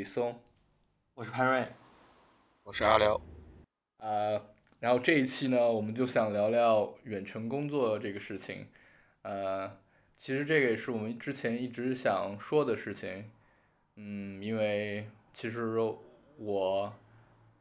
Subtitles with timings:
[0.00, 0.40] 是李松，
[1.12, 1.66] 我是潘瑞，
[2.62, 3.20] 我是阿辽。
[3.98, 4.42] 呃，
[4.78, 8.66] 然后这一期呢，我们就想聊聊远程工作这个事情。
[9.20, 9.78] 呃，
[10.16, 13.30] 其实这个也是我们之前一直想说的事情。
[13.96, 15.78] 嗯，因为其实
[16.38, 16.90] 我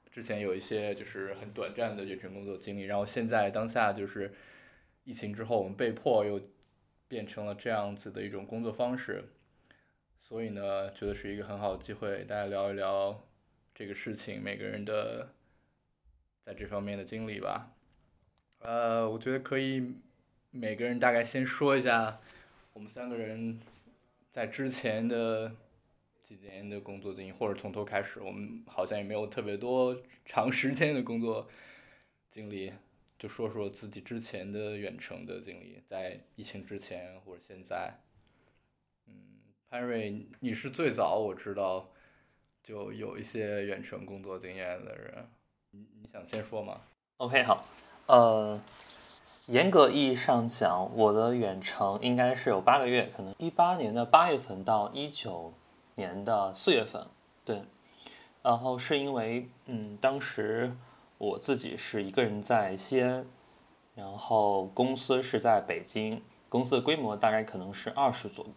[0.09, 4.33] 之前有一些就是很短暂的远程工作经历，然后现在当下就是
[5.03, 6.41] 疫情之后，我们被迫又
[7.09, 9.25] 变成了这样子的一种工作方式。
[10.29, 13.19] 所以呢，觉得是一个很好的机会，大家聊一聊
[13.73, 15.27] 这个事情，每个人的
[16.45, 17.71] 在这方面的经历吧。
[18.59, 19.95] 呃，我觉得可以，
[20.51, 22.19] 每个人大概先说一下
[22.73, 23.59] 我们三个人
[24.31, 25.51] 在之前的
[26.23, 28.19] 几年的工作经历，或者从头开始。
[28.19, 31.49] 我们好像也没有特别多长时间的工作
[32.29, 32.71] 经历，
[33.17, 37.99] 就说说自己之前的远程的经历，在疫情之前或者现在。
[39.71, 41.85] 潘瑞，你是最早我知道
[42.63, 45.29] 就有一些远程工作经验的人，
[45.69, 46.81] 你你想先说吗
[47.17, 47.63] ？OK，好，
[48.07, 48.59] 呃，
[49.45, 55.53] 严格意义上讲，我的远程应该是有八个月，可能一八年的八月份到一九
[55.93, 57.05] 年的四月份，
[57.45, 57.61] 对，
[58.41, 60.75] 然后是因为，嗯，当时
[61.19, 63.23] 我自己是一个人在西安，
[63.93, 68.51] 然后公司是在北京，公司的规模大概可能是二十左右。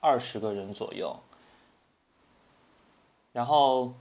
[0.00, 1.18] 二十个人左右，
[3.32, 3.94] 然后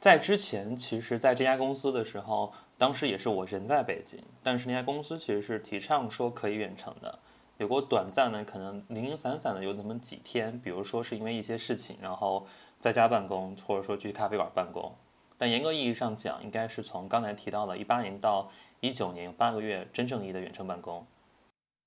[0.00, 7.18] 在之前，其实在这家公司的时候，当时也是我人在北京，但是那家公司其实是提倡说可以远程的，
[7.58, 12.46] 有过短暂的，可能零零散散的有那么几天，比如说是因为一些事情，然后
[12.78, 14.94] 在家办公，或者说去咖啡馆办公。
[15.38, 21.06] 但严格意义上讲，应该是从刚才提到的一八年到一九年八个月真正意义的远程办公。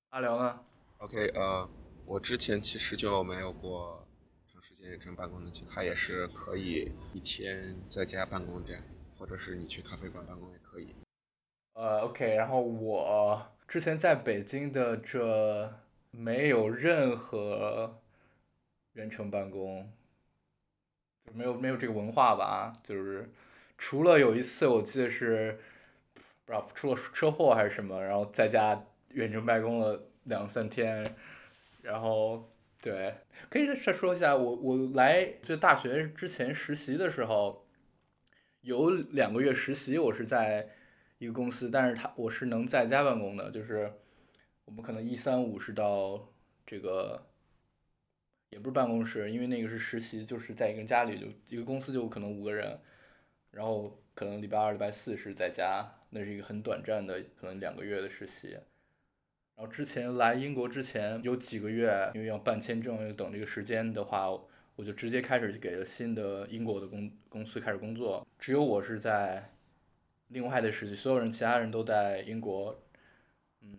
[0.09, 0.59] 阿辽呢
[0.97, 1.69] ？OK，呃。
[2.09, 4.03] 我之前其实就没有过
[4.51, 8.81] 长时间远程办公的经历，他也是可以一天在家办公这样，
[9.15, 10.95] 或者是你去咖啡馆办公也可以。
[11.73, 15.71] 呃，OK，然后我之前在北京的这
[16.09, 18.01] 没有任何
[18.93, 19.87] 远程办公，
[21.27, 23.29] 就没有没有这个文化吧，就是
[23.77, 25.59] 除了有一次我记得是
[26.15, 31.05] 不知道出了车祸还是什么，然后在家远程办公了两三天。
[31.89, 32.47] 然后，
[32.79, 33.15] 对，
[33.49, 37.65] 可以再说一下，我我来就大学之前实习的时候，
[38.61, 40.69] 有两个月实习，我是在
[41.17, 43.91] 一个公司，但是他我是能在家办公的，就是
[44.65, 46.31] 我们可能一三五是到
[46.63, 47.25] 这个，
[48.51, 52.79] 也不是办公室，因为那个是实习，就是在一个家里，就一个公司就可能五个人，
[53.49, 58.55] 然后可能礼拜二、礼拜四是在家，那是一个很短暂的，可能两个月的实习。
[59.59, 64.29] 然后之前来英国之前有几个月，因为要办签证，要等这个时间的话，
[64.77, 68.25] 我就直接开始给了新的英国的公公司开始工作。
[68.39, 69.49] 只有我是在
[70.29, 72.73] 另外的时期，所有人其他人都在英国，
[73.59, 73.77] 嗯，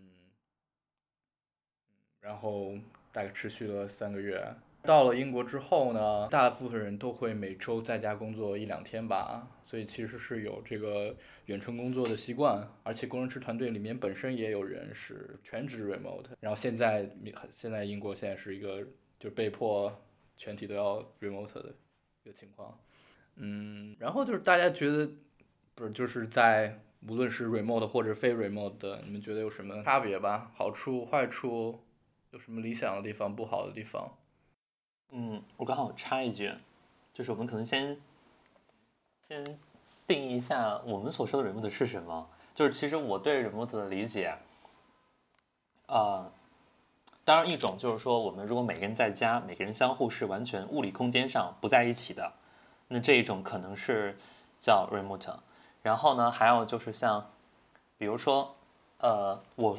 [2.21, 2.75] 然后
[3.11, 4.55] 大概持续了三个月。
[4.83, 11.15] 到了英国之后呢，大部分人都会每周在家工作一两天吧，所以其实是有这个
[11.47, 17.11] 远程工作的习惯，而且工程师团队里面本身也有人是全职 remote，然后现在
[17.51, 18.87] 现在英国现在是一个
[19.19, 19.95] 就被迫
[20.37, 21.75] 全体都要 remote 的
[22.25, 22.81] 一个情况，
[23.37, 25.11] 嗯，然后就是大家觉得
[25.75, 30.51] 不是就是在无论是 remote 或者非 remote 的，你们觉得有什么差别吧？
[30.55, 31.85] 好处、坏处，
[32.31, 34.17] 有什么理想的地方、不好的地方？
[35.13, 36.53] 嗯，我刚好插一句，
[37.13, 38.01] 就是我们可能先
[39.27, 39.59] 先
[40.07, 42.29] 定义一下我们所说的 remote 是什么。
[42.55, 44.37] 就是其实我对 remote 的理解，
[45.87, 46.31] 啊，
[47.25, 52.33] 当然一种就是说，我们如果每个人在家，每个人相互是完全物理空间上不在一起的，
[52.89, 54.17] 那这一种可能是
[54.59, 55.39] 叫 remote。
[55.83, 57.31] 然后呢，还有就是像，
[57.99, 58.55] 比如说，
[58.99, 59.79] 呃，我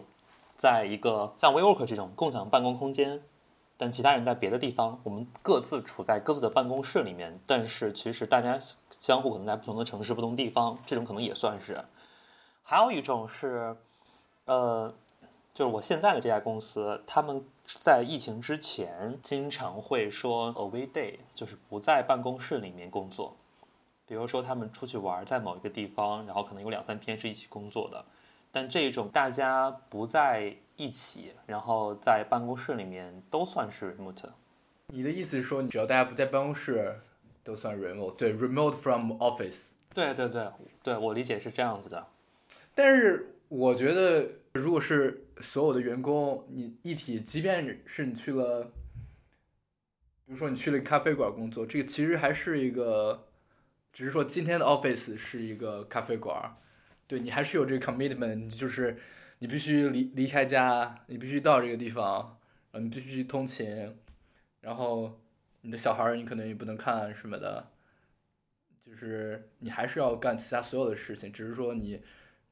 [0.57, 3.21] 在一个像 WeWork 这种共享办公空间。
[3.81, 8.59] 但其他人在别的地方，我们各自处在各自的办公室里面，但是其实大家
[8.91, 11.83] 相互可能在不同的城市、不同地方，这种可能也算是。
[12.61, 13.75] 还有一种是，
[14.45, 14.93] 呃，
[15.51, 23.35] 就是我现在的这家公司，他们在疫情之前经常会说 away day，就是不在办公室里面工作。
[24.05, 28.05] 比如说他们出去玩，在某一个地方，然后可能有两三天是一起工作的。
[28.51, 30.55] 但这种大家不在。
[30.81, 34.31] 一起，然后在办公室里面都算是 remote。
[34.87, 36.99] 你的意思是说，只要大家不在办公室，
[37.43, 38.15] 都算 remote？
[38.15, 39.67] 对，remote from office。
[39.93, 40.47] 对对对
[40.83, 42.07] 对，我理解是这样子的。
[42.73, 48.71] 但是我觉得，如果是所有的员工，你一体，即便是你去了，
[50.25, 53.27] 比比如说你去了咖啡馆工作，这个其实还是一个，
[53.91, 56.55] 只是说今天的 office 是一个咖啡馆，
[57.05, 58.97] 对你还是有这个 commitment，就是
[59.41, 62.37] 你必须离离开家，你必须到这个地方，
[62.71, 63.97] 然后你必须通勤，
[64.59, 65.19] 然后
[65.61, 67.71] 你的小孩你可能也不能看什么的，
[68.85, 72.03] 就是你还是要干其他所有的事情，只是说你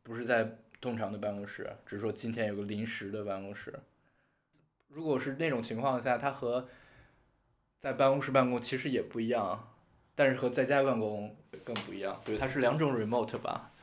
[0.02, 3.72] 不是在通常的办公室，只是说今天有个临时的办公室。
[4.88, 6.68] 如果是那种情况下，它和
[7.78, 9.76] 在办公室办公其实也不一样，
[10.16, 12.20] 但是和在家办公更不一样。
[12.26, 13.74] 对，它是两种 remote 吧。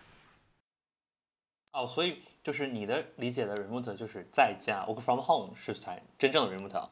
[1.76, 6.88] 哦，所以就是你的理解的 remote 就是在家 work from home 是才真正的 remote。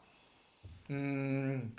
[0.89, 1.73] 嗯，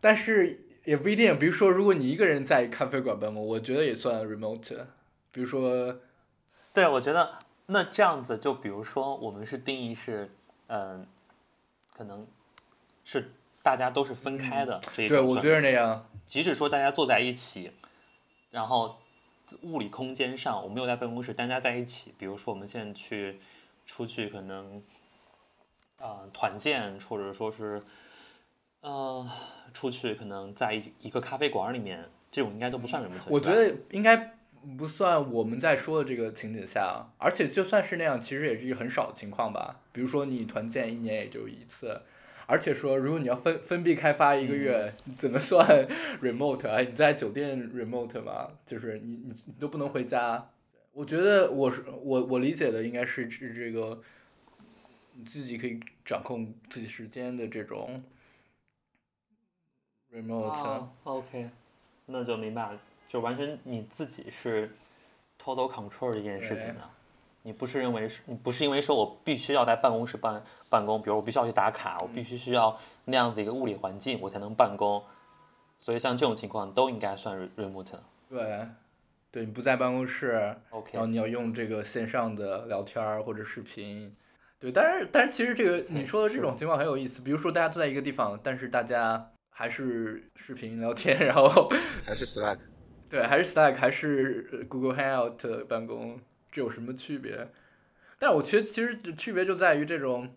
[0.00, 1.38] 但是也不一定。
[1.38, 4.86] 比如说，如果你一个人在咖啡馆办公，我觉得也算 remote。
[5.32, 5.98] 比如说，
[6.72, 10.30] 对，我觉得那这样子，就比如说我们是定义是，
[10.68, 11.06] 嗯，
[11.92, 12.26] 可能
[13.04, 13.32] 是。
[13.64, 16.04] 大家都是分开的这一种，对，我觉得那样。
[16.26, 17.70] 即使说大家坐在一起，
[18.50, 18.98] 然后
[19.62, 23.38] 物理空间上我们又在办公室，大家在一起，比如说我们现在去
[23.84, 24.82] 出去，可能
[25.98, 27.82] 啊团建，或者说是
[28.80, 29.28] 呃
[29.72, 33.16] 出去，可能在一一个咖啡馆里面，这种应该都不算什么。
[33.28, 34.34] 我觉得应该
[34.78, 39.80] 不算我们在说的这个情景下，而且就算是那样，其实也是一个很少的情况吧。
[39.92, 42.00] 比如说你团建一年也就一次。
[42.46, 45.66] 而且说，如果你要分分币开发一个月， 怎么算
[46.20, 46.80] remote 啊？
[46.80, 48.50] 你在酒店 remote 吗？
[48.66, 50.50] 就是你你你都不能回家。
[50.92, 54.02] 我觉得我是我我理解的应该是指这个，
[55.14, 58.02] 你自己可以掌控自己时间的这种
[60.12, 60.86] remote。
[61.04, 61.48] OK，
[62.06, 62.78] 那就明白了，
[63.08, 64.70] 就完全你自己是
[65.42, 66.82] total control 这件事情的。
[67.44, 72.74] 你不是认为是，你不是因为说我必须要在办公室办办公，比如我必须要去打卡，我必须需要
[73.04, 75.04] 那样子一个物理环境，我才能办公。
[75.78, 77.98] 所以像这种情况都应该算 remote。
[78.30, 78.66] 对，
[79.30, 84.16] 对你不在办公室，OK，然后你要用这个线上的聊天或者视频。
[84.58, 91.68] 对，但是但是其实这个你说的这种情况很有意思，比如说大家都在一个地方，但是大家还是视频聊天，然后
[92.06, 92.58] 还是 Slack，
[93.10, 96.18] 对，还是 Slack，还是 Google Hangout 办公。
[96.52, 97.48] 这有什么区别？
[98.18, 100.32] 但我觉得其实区别就在于这种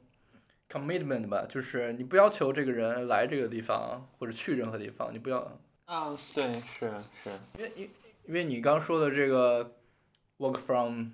[0.75, 5.39] commitment 吧，就是你不要求这个人来这个地方或者去任何地方，你不要。
[5.86, 7.30] 啊，对，是是。
[7.57, 7.89] 因为因
[8.25, 9.75] 因为你刚说的这个
[10.38, 11.12] work from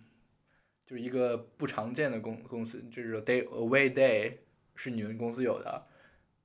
[0.87, 4.33] 就是一个不常见的公公司，就是 day away day
[4.75, 5.85] 是你们公司有的，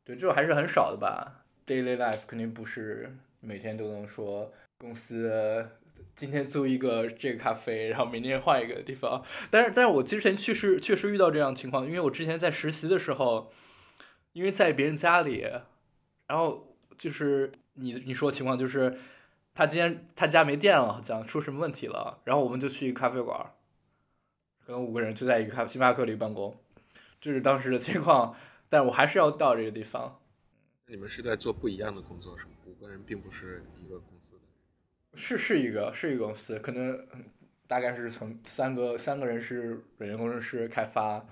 [0.04, 1.46] 对，这种还是很少的吧。
[1.66, 5.66] daily life 肯定不是每天都能说公司。
[6.14, 9.22] 今天租一个这个咖啡，然后明天换一个地方。
[9.50, 13.52] 但是，但是我之前确实确实遇到这样情况，因为我之前在实习的时候，
[14.32, 15.46] 因为在别人家里，
[16.26, 18.98] 然后就是你你说情况就是，
[19.54, 23.52] 他今天他家没电了，好像出什么问题了，然后我们就去咖啡馆，
[24.64, 26.56] 可能五个人就在一个咖星巴克里办公，
[27.20, 28.34] 这是当时的情况。
[28.68, 30.20] 但我还是要到这个地方。
[30.88, 32.52] 你们是在做不一样的工作是吗？
[32.64, 34.45] 五个人并不是一个公司的。
[35.16, 37.06] 是是一个是一个公司，可能
[37.66, 41.26] 大概是从三个三个人是软件工程师开发，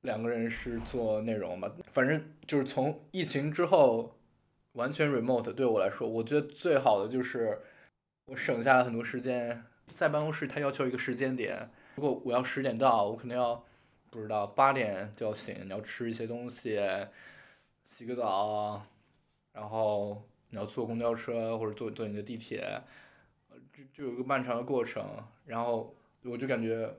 [0.00, 1.70] 两个人是做内容吧。
[1.92, 4.18] 反正就是从疫情之后
[4.72, 7.60] 完全 remote，对我来说，我觉得最好的就是
[8.26, 9.62] 我省下了很多时间。
[9.94, 13.62] 在办公室，他要求一个时间点，如果我要十点到，我肯定要
[14.10, 16.80] 不知道八点就要醒，你要吃一些东西，
[17.86, 18.86] 洗个澡，
[19.52, 22.80] 然后你要坐公交车或者坐坐你的地铁。
[23.72, 25.02] 就就有个漫长的过程，
[25.46, 26.94] 然后我就感觉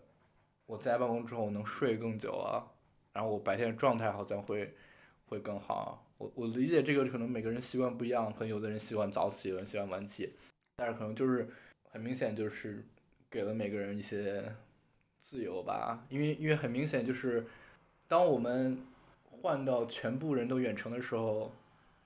[0.66, 2.66] 我在办公之后能睡更久啊，
[3.14, 4.74] 然后我白天的状态好像会
[5.28, 6.04] 会更好。
[6.18, 10.34] 我我理解这个可能每个人习惯不一样，可能有的人喜欢早起，有人喜欢晚起，
[10.76, 11.48] 但是可能就是
[11.92, 12.84] 很明显就是
[13.30, 14.44] 给了每个人一些
[15.22, 17.46] 自由吧，因为因为很明显就是
[18.08, 18.80] 当我们
[19.42, 21.52] 换到全部人都远程的时候。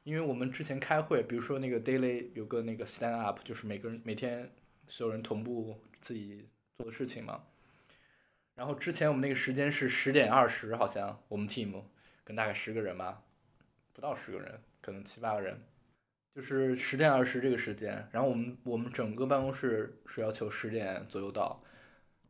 [0.07, 4.49] 因为我们之前开会，比如说那个 daily 有个那个 stand up，就是每个人每天
[4.87, 6.47] 所有人同步自己
[6.77, 7.43] 做的事情嘛。
[8.55, 11.83] 然后之前我们那个时间是十点二十，好像我们 team
[12.23, 13.21] 跟大概十个人吧，
[13.91, 15.61] 不到十个人，可能七八个人，
[16.33, 18.07] 就是十点二十这个时间。
[18.13, 21.61] 然后我们我们整个办公室是要求十点左右到，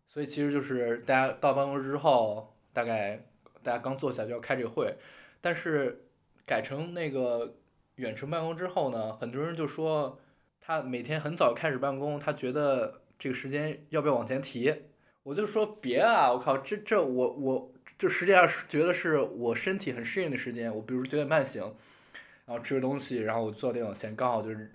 [0.07, 3.23] 所以其实就是大家到办公室之后，大概
[3.61, 4.95] 大家刚坐下就要开这个会，
[5.39, 6.07] 但是
[6.43, 7.55] 改成那个。
[7.97, 10.19] 远程办公之后呢，很多人就说
[10.59, 14.73] 他每天很早开始办公，他觉得这个时间要不要往前提？
[15.23, 20.73] 我就说别啊，我靠，这这我我就实际上是觉得是我身体很适应的时间。
[20.73, 21.61] 我比如九点半醒，
[22.45, 24.71] 然后吃个东西，然后我坐电脑前刚好就是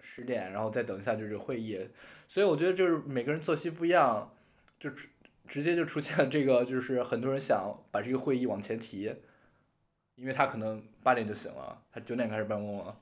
[0.00, 1.78] 十点，然后再等一下就是会议，
[2.28, 4.32] 所以我觉得就是每个人作息不一样，
[4.78, 5.08] 就直
[5.48, 9.12] 直接就出现了这个，就是很多人想把这个会议往前提，
[10.20, 12.94] 因为他可能八点就醒了，他九点开始办公了。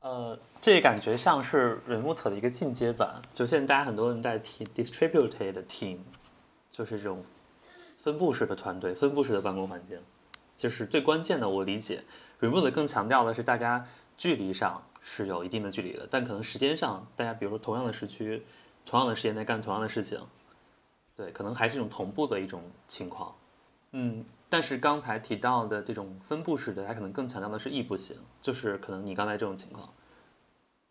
[0.00, 5.98] 呃，这感觉像是 remote 的一个进阶版，就现在大家很多人在提 distributed team，
[6.70, 7.22] 就是这种
[7.98, 10.00] 分布式的团队、分布式的办公环境。
[10.56, 12.04] 就是最关键的，我理解
[12.40, 13.84] remote 更强调的是大家
[14.16, 18.42] 距离上是有一定的距离的，但可能时间上，大家比如说同样的时区、
[18.86, 20.20] 同样的时间在干同样的事情，
[21.16, 23.34] 对，可能还是一种同步的一种情况。
[23.92, 29.92] 嗯，但是刚才提到的这种分布式的，它可能更强调的是异步型，就是可能你刚才这种情况，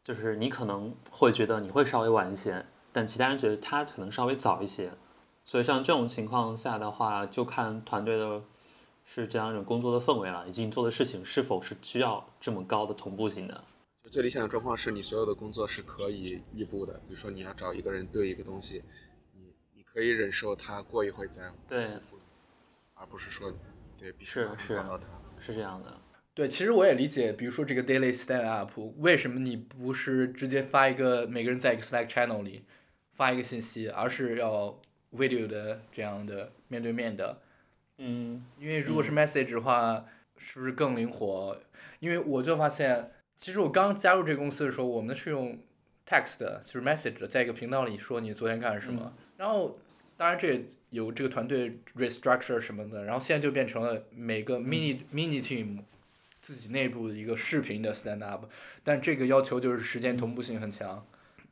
[0.03, 4.91] 就是你可能会觉得你会稍微晚一些，但其他人觉得他可能稍微早一些，
[5.46, 8.43] 所以像这种情况下的话，就看团队的
[9.05, 13.63] 是这样一种工作的氛围了，以及你做的事情是否是需要这么高的同步性的。
[14.03, 18.84] 就最理想的状况是你所有的工作是可以异步的，比如说你要找一个人对一个东西，
[19.32, 21.91] 你你可以忍受他过一会再对，
[23.04, 23.54] 而不是说
[23.98, 25.08] 对必须是是找到他。
[25.38, 26.00] 是这样的。
[26.34, 32.64] 对，其实我也理解，比如说这个 daily stand up，为什么你不是直接发一个每个人在一个 Slack channel 里
[33.12, 34.80] 发一个信息，而是要
[35.12, 37.42] video 的这样的面对面的？
[37.98, 40.06] 嗯因为如果是 message 的话，
[40.38, 41.58] 是不是更灵活？
[42.00, 45.60] 因为我就发现，其实我刚加入这个公司的时候，我们是用
[46.08, 49.14] text 的，就是 message，的在一个频道里说你昨天干了什么。
[49.38, 49.78] 然后，
[50.18, 55.80] 当然这也有这个团队 restructure 什么的，然后现在就变成了每个 mini、mini team
[56.40, 58.46] 自己内部的一个视频的 stand up，
[58.84, 61.06] 但这个要求就是时间同步性很强。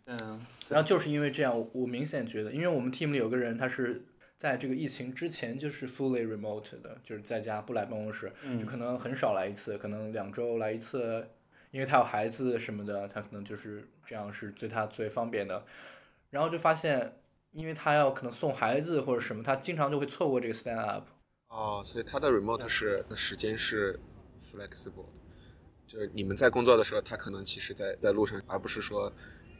[0.05, 4.03] 嗯，然后就是因为这样，我我明显觉得，因为我们 team 里有个人，他是
[4.37, 11.27] 在这个疫情之前就是 fully remote 的，就是在家不来办公室，就嗯可能很少来一次，可能两周来一次，
[11.71, 15.63] 因为他有孩子什么的，他可能就是这样是对他最方便的。
[16.31, 17.13] 然后就发现，
[17.51, 21.05] 因为他要可能送孩子或者什么，他经常就会错过这个 stand up。
[21.49, 23.99] 哦，所以他的 remote 是时间是
[24.39, 29.11] flexible，的就是你们在工作的时候，他可能其实在在路上，而不是说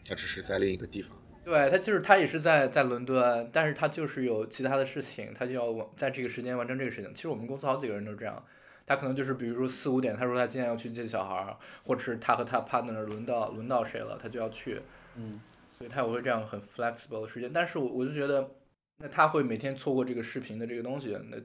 [0.07, 1.17] 他只是在另一个地方。
[1.43, 7.13] 对他就是他也是在在伦敦，但是他就是有其他的事情，他就要完在这个时间完成这个事情。
[7.13, 8.41] 其实我们公司好几个人都这样，
[8.85, 14.81] 他可能就是比如说四五点，他说他今天要去接小孩儿，或者是他和他 partner 轮到轮到谁了，他就要去，
[15.15, 15.41] 嗯，
[15.81, 17.51] 所以他也会这样很 flexible 的时间。
[17.51, 18.51] 但是我我就觉得，
[18.99, 21.37] 那他会每天错过这个视频的这个东西，那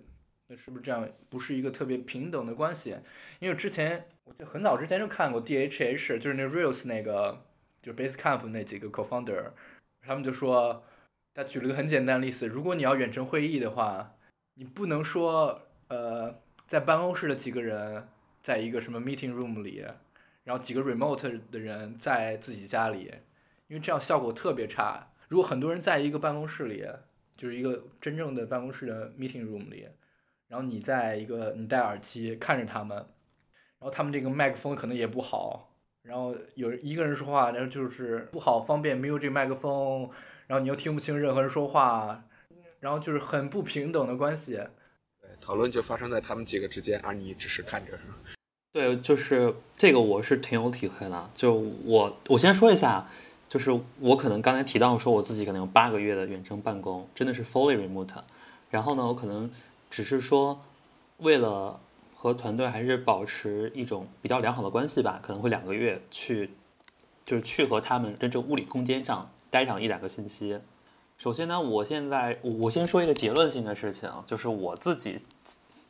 [0.49, 2.95] 那是不是这样不是一个特别平等的关系？
[3.41, 7.47] 因为之前我就很早之前就看过 DHH，就是那 Reels 那个
[7.83, 9.53] 就是 Basecamp 那几个 co-founder。
[10.03, 10.85] 他们就说，
[11.35, 14.15] 他举了个很简单的例子，如果你要远程会议的话，
[14.55, 18.07] 你不能说呃，在办公室的几个人
[18.43, 19.85] 在一个什么 meeting room 里，
[20.45, 23.13] 然后几个 remote 的人在自己家里，
[23.69, 25.09] 因为这样效果特别差。
[25.29, 26.87] 如果很多人在一个办公室里，
[27.37, 29.89] 就是一个真正的办公室的 meeting room 里，
[30.49, 35.73] 然后你在一个你戴耳机看着他们，然后他们这个麦克风可能也不好。
[36.03, 40.09] 然后有一个人说话，然后就是不好方便，没有这个麦克风，
[40.47, 42.25] 然后你又听不清任何人说话，
[42.79, 44.53] 然后就是很不平等的关系。
[45.21, 47.99] 对，讨论就发生在他们几个之间，而你只是看着。
[47.99, 48.15] 是吗
[48.73, 51.31] 对，就是这个我是挺有体会的。
[51.35, 53.09] 就我我先说一下，
[53.49, 58.17] 就是我可能刚才提到说我自己可能有八个月的远程办公，真的是 fully remote。
[58.71, 59.51] 然后呢，我可能
[59.89, 60.61] 只是说
[61.19, 61.81] 为了
[62.15, 66.51] 和团队还是保持一种比较良好的关系吧，可能会两个月去，
[67.25, 70.59] 就是去和他们真正物理空间上待上一两个星期。
[71.17, 75.21] 首先呢，我现在我我先说一个结论性的事情，就是我自己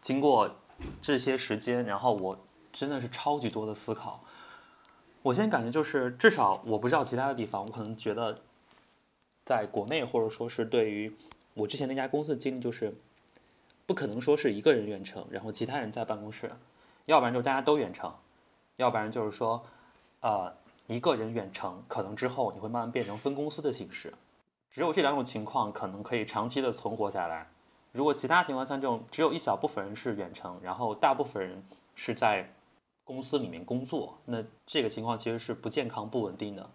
[0.00, 0.56] 经过
[1.00, 2.38] 这些时间，然后我
[2.72, 4.22] 真的是超级多的思考。
[5.26, 8.42] 我现在感觉就是，至少我不知道其他的地方，我可能觉得，
[9.44, 11.16] 在国内或者说是对于
[11.54, 12.94] 我之前那家公司的经历，就是
[13.86, 16.52] 不可能说是一个人远程，然后其他人在办公室，
[17.06, 18.14] 要不然就大家都远程，
[18.76, 19.64] 要不然就是说，
[20.20, 20.54] 呃，
[20.86, 24.14] 一个人远程，可能之后你会慢慢变成分公司的形式。
[24.70, 27.48] 只有这两种情况可能可以长期的存活下来。
[27.90, 31.64] 如果其他情况像这种，只有一小部分人是远程，然后大部分人
[31.96, 32.48] 是在
[33.06, 36.68] 公司里面工作，那这个情况其实是不健康、不稳定的。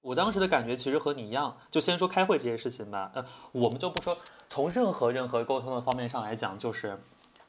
[0.00, 3.10] 我当时的感觉其实和你一样，就先说开会这些事情吧。
[3.14, 7.02] 呃，我们就不说从任何任何沟通的方面上来讲，就是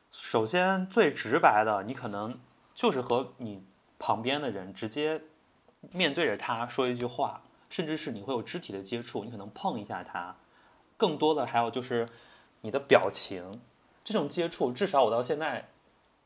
[0.09, 2.39] 首先最直白的，你可能
[2.73, 3.63] 就是和你
[3.99, 5.21] 旁边的人直接
[5.91, 10.35] 面对着他说一句话，甚至是你会有肢体的接触，你可能碰一下他。
[10.97, 12.09] 更多的还有就是
[12.61, 13.61] 你的表情，
[14.03, 15.69] 这种接触，至少我到现在，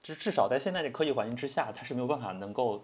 [0.04, 2.84] 至至少在现在这科技环境之下，它是没有办法能够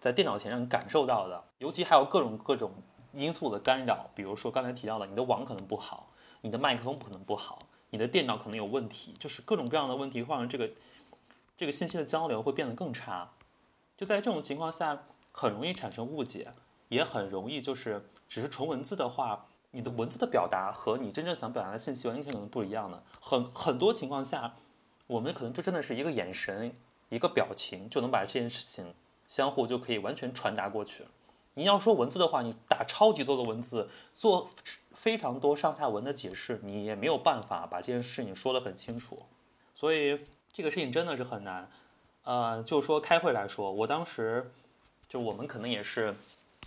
[0.00, 2.72] 在电脑前上感受到的，尤其还有各种各种
[3.12, 6.08] 因素的干扰，比如说刚才提到的，你的网可能不好，
[6.40, 7.58] 你的麦克风可能不好，
[7.90, 10.70] 你的电脑可能有问题，就是各种各样的问题会让这个
[11.56, 13.30] 这个信息的交流会变得更差。
[13.96, 16.50] 就在这种情况下，很容易产生误解，
[16.88, 23.02] 也很容易就是只是纯文字的话，你的文字的表达和你真正想表达的信息完全可能不一样的。
[23.20, 24.54] 很很多情况下，
[25.06, 26.72] 我们可能就真的是一个眼神、
[27.08, 28.94] 一个表情就能把这件事情。
[29.26, 31.02] 相互就可以完全传达过去。
[31.54, 34.48] 你要说文字的话，你打超级多的文字，做
[34.92, 39.18] 非常多上下文的解释，你也没有办法把这件事情说得很清楚。
[39.74, 40.20] 所以
[40.52, 41.68] 这个事情真的是很难。
[42.24, 44.52] 呃，就说开会来说，我当时
[45.08, 46.14] 就我们可能也是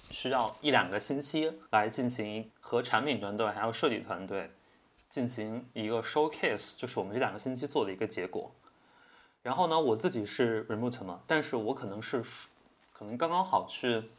[0.09, 4.49] 需要一两个星期来进行和产品团队还有设计团队
[5.09, 8.51] 进行一个 showcase，就是我们这两个星期做的一个结果。
[9.41, 12.21] 然后呢，我自己是 remote 嘛，但是我可能是，
[12.91, 14.09] 可能刚刚好去，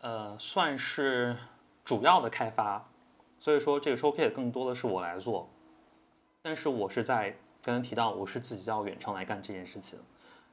[0.00, 1.36] 呃，算是
[1.82, 2.86] 主要的开发，
[3.38, 5.48] 所以说这个 showcase 更多的是我来做，
[6.42, 7.30] 但是我是在
[7.62, 9.98] 刚刚提到我是自己要远程来干这件事情，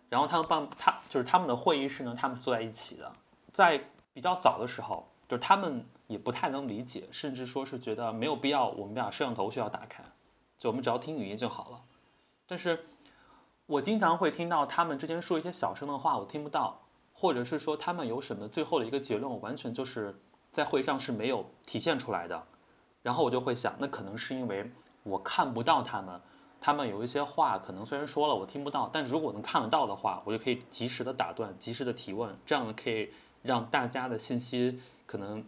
[0.07, 3.11] 然后他们办他就是他们的会议室呢，他们是坐在一起的，
[3.51, 10.01] 在比较早的时候，就是他们也不太能理解，甚至说是觉得没有必要我们把摄像头需要打开，
[10.57, 11.81] 就我们只要听语音就好了，
[12.47, 12.85] 但是。
[13.65, 16.81] 我经常会听到他们之间说一些小声的话，我听不到，
[17.13, 20.19] 或者是说他们有什么最后的一个结论，我完全就是
[20.51, 22.43] 在会上是没有体现出来的。
[23.01, 24.69] 然后我就会想，那可能是因为
[25.03, 26.19] 我看不到他们，
[26.59, 33.09] 他们有一些话可能虽然说了我听不到，但如果能看得到的话，我就可以及时的打断，及时的提问，这样可以
[33.41, 35.43] 让大家的信息可能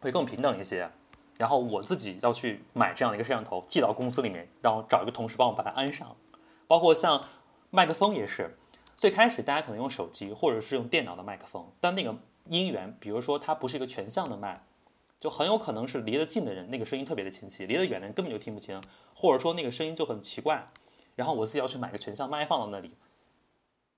[0.00, 0.90] 会更平等一些。
[1.38, 6.16] 然后我自己要去买这样的一个摄像头，寄到公司里面，然后找一个同事帮我把它安上，
[6.66, 7.24] 包括像。
[7.72, 8.56] 麦克风也是，
[8.96, 14.64] 最开始大家可能用手机或者是用电脑的麦克风，但那个音源，比如说它不是一个全向的麦，
[15.20, 18.82] 就很有可能是离得近的人那个声音特别的清晰，离得远的人根本就听不清，
[19.14, 20.68] 或者说那个声音就很奇怪。
[21.14, 22.96] 然后我自己要去买个全向麦放到那里，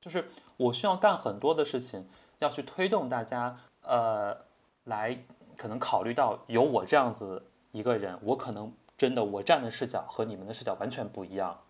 [0.03, 0.27] 就是
[0.59, 2.07] 我需要干很多的事情，
[2.41, 4.37] 要去推动大家，呃，
[4.85, 5.25] 来
[5.57, 11.61] 可能考虑到有我这样子一个人，我可能真的我站的视角和你们的视角完全不一样。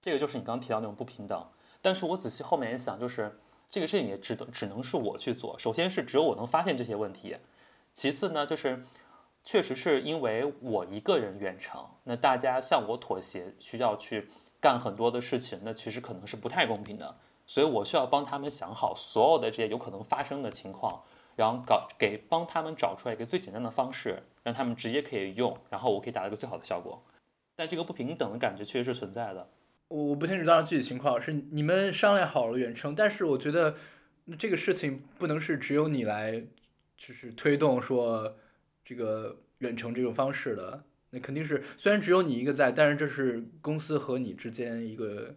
[0.00, 1.46] 这个就是你刚提到那种不平等，
[1.80, 3.38] 但是我仔细后面也想，就是
[3.70, 5.58] 这个事情也只能只能是我去做。
[5.58, 7.36] 首先是只有我能发现这些问题，
[7.92, 8.82] 其次呢，就是
[9.42, 14.28] 确实是因为我一个人远程，那大家向我妥协，需要去
[14.60, 17.16] 干很多的事情，那其实可能是不太公平的。
[17.46, 21.02] 所以我需要帮他们想好所有的这些有可能发生的情况，
[21.36, 27.04] 然后搞给帮他们找出来一个最简单的方式，让他们直接可以用，然后我可以达到一个最好的效果。
[27.56, 29.48] 但这个不平等的感觉确实是存在的。
[29.88, 33.76] 我我不清楚当时具体情况是你们商量好了远程，但是我觉得
[34.38, 36.42] 这个事情不能是只有你来，
[36.96, 38.34] 就是推动说
[38.84, 40.82] 这个远程这种方式的。
[41.10, 45.32] 那肯定是虽然只有你一个在，但是这是公司和你之间一个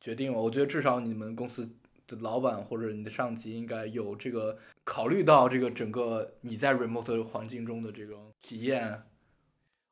[0.00, 0.32] 决定。
[0.32, 1.68] 我觉得至少你们公司
[2.16, 9.02] 的老板或者你的上级应该有这个考虑到这个整个你在 remote 环境中的这种体验。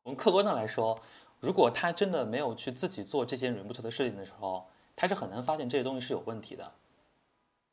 [0.03, 1.01] 我们客观的来说。
[1.41, 6.73] 如果他真的没有去自己做这些 remote 的事情的时候，他是很难发现这些东西是有问题的，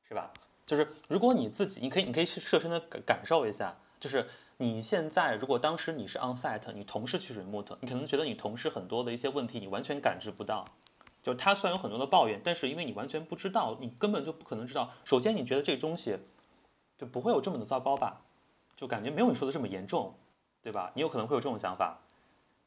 [0.07, 0.31] 是吧？
[0.67, 4.27] 就是如果你自己，你可以，你可以设身的感感受一下，就是
[4.57, 10.63] 你现在如果当时你是 on site，你同事去 remote，你可能觉得你同事很多的一些问题你完全感知不到，
[11.25, 14.91] 就是他虽然有很多的抱怨，但是因为你完全不知道，你根本就不可能知道。
[15.03, 16.19] 首先，你觉得这个东西
[16.99, 18.21] 就不会有这么的糟糕吧？
[18.75, 20.13] 就感觉没有你说的这么严重，
[20.61, 20.91] 对吧？
[20.93, 21.99] 你有可能会有这种想法。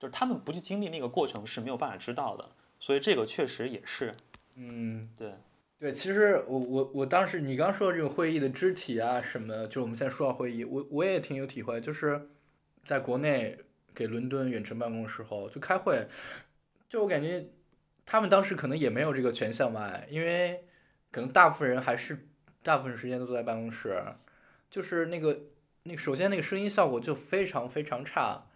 [0.00, 2.48] 就是他们不去经历那个过程是没有办法知道的，
[2.80, 4.12] 所以这个确实也是，
[4.56, 5.32] 嗯，对，
[5.78, 12.28] 对，其实我我我当时你刚说的这个会议的肢体啊什么，就是我们现在说到会议，我我也挺有体会，就是
[12.84, 13.56] 在国内
[13.94, 16.06] 给伦敦远程办公的时候就开会，
[16.88, 17.44] 就我感觉
[18.10, 20.64] 他们当时可能也没有这个全向外，因为
[21.10, 22.26] 可能大部分人还是
[22.62, 24.02] 大部分时间都坐在办公室，
[24.70, 25.38] 就是那个
[25.82, 28.46] 那首先那个声音效果就非常非常差。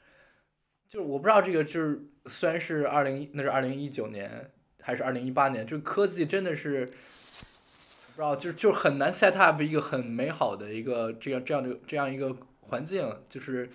[0.89, 13.71] 就是我不知道这个就是虽然是二零那是二零一九年还是二零一八年，就科技真的是不知道就就很难 set up 一个很美好的一个这样这样的这样一个环境，就是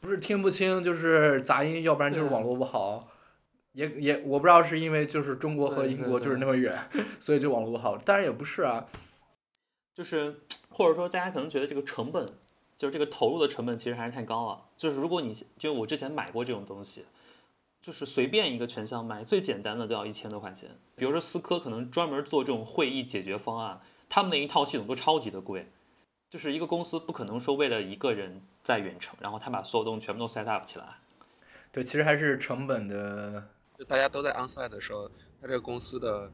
[0.00, 3.10] 不是听不清就是杂音，要不然就是网络不好，
[3.76, 6.76] 也也我不知道是因为就是中国和英国就是那么远，
[7.20, 8.86] 所以就网络不好，当然也不是啊，
[9.94, 12.26] 就是或者说大家可能觉得这个成本。
[12.78, 14.64] 就是这个投入的成本其实还是太高了。
[14.76, 17.06] 就是如果你就我之前买过这种东西，
[17.80, 20.68] 就是随便一个全项买最简单的都要一千多块钱。
[20.94, 25.68] 比如说思科可能专门做这种会议解决方案，他们那一套系统都超级的贵。
[26.28, 30.84] 就是一个公司不可能说为了一个人在远程，然后他把所有东西全部都 set up 起来。
[31.72, 33.48] 对，其实还是成本的。
[33.78, 35.08] 就大家都在 onsite 的时候，
[35.40, 36.30] 他这个公司的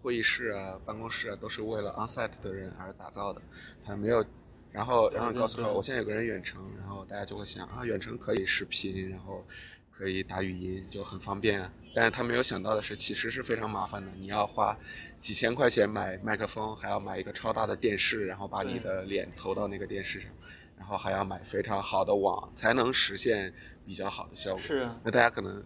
[0.00, 3.42] 会议室啊、办公室啊，都是为了 onsite 的人而打造的。
[3.84, 4.24] 他没有，
[4.72, 9.44] 然后然后告诉他，我现在有个人远程，然后大家就会想啊，远程可以视频，然后
[9.92, 11.60] 可以打语音，就很方便。
[11.60, 14.08] 啊但是他没有想到的是，其实是非常麻烦的。
[14.16, 14.76] 你要花
[15.20, 20.30] 几千块钱买麦克风，还要买一个超大的电视，然后把你的脸投到那个电视上，
[20.76, 23.52] 然后还要买非常好的网，才能实现
[23.84, 24.58] 比较好的效果。
[24.58, 24.88] 是。
[25.02, 25.62] 那大家可能。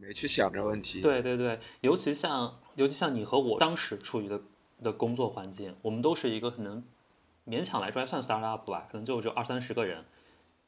[0.00, 1.00] 没去想这问题。
[1.00, 4.40] 对对对，尤其像尤其像你和我当时处于的
[4.82, 6.84] 的工作环境，我们都是一个可能
[7.46, 10.04] 勉强来说还算 start up 吧，可能就只有二三十个人，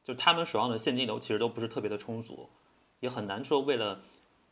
[0.03, 2.49] 就他们手上的现金流其实都不是特别的充足，
[3.01, 4.01] 也很难说为了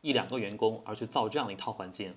[0.01, 2.15] 一两个员工而去造这样的一套环境。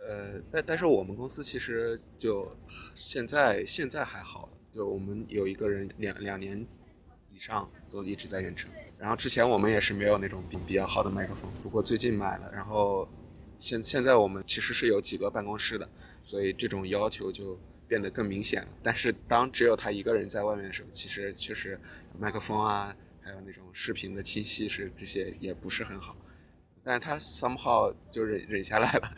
[0.00, 2.56] 呃，但但是我们公司其实就
[2.94, 6.66] 现在现在还好，就我们有一个人两两年
[7.30, 8.70] 以上都一直在远程。
[8.98, 12.50] 然后之前我们也是没有那种比比较好的麦克风，不过最近买了。
[12.52, 13.08] 然后
[13.60, 15.88] 现现在我们其实是有几个办公室的，
[16.20, 17.56] 所以这种要求就
[17.86, 18.68] 变得更明显了。
[18.82, 21.80] 但是当只有他一个人在外面的时候，其实确实
[22.18, 26.16] 麦克风啊，还有那种视频的清晰是这些也不是很好。
[26.82, 29.12] 但是他 somehow 就忍忍下来了。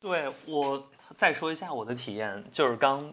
[0.00, 3.12] 对我再说一下我的体验，就是刚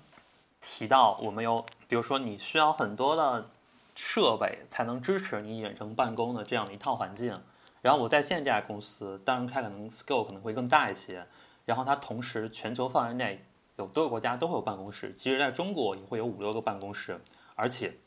[0.62, 3.50] 提到我们有，比如说你需要很多的。
[3.96, 7.42] 设备才能支持你远程办公的这样一套环境。
[7.82, 11.26] 然后我在现在这家公司，当然它可能 scale 可能会更大一些。
[11.66, 13.46] 然后它同时全球范围内
[13.78, 17.20] 有多个国家都会有办公室，其实在中国也会有五六个办公室。
[17.56, 17.98] 而且，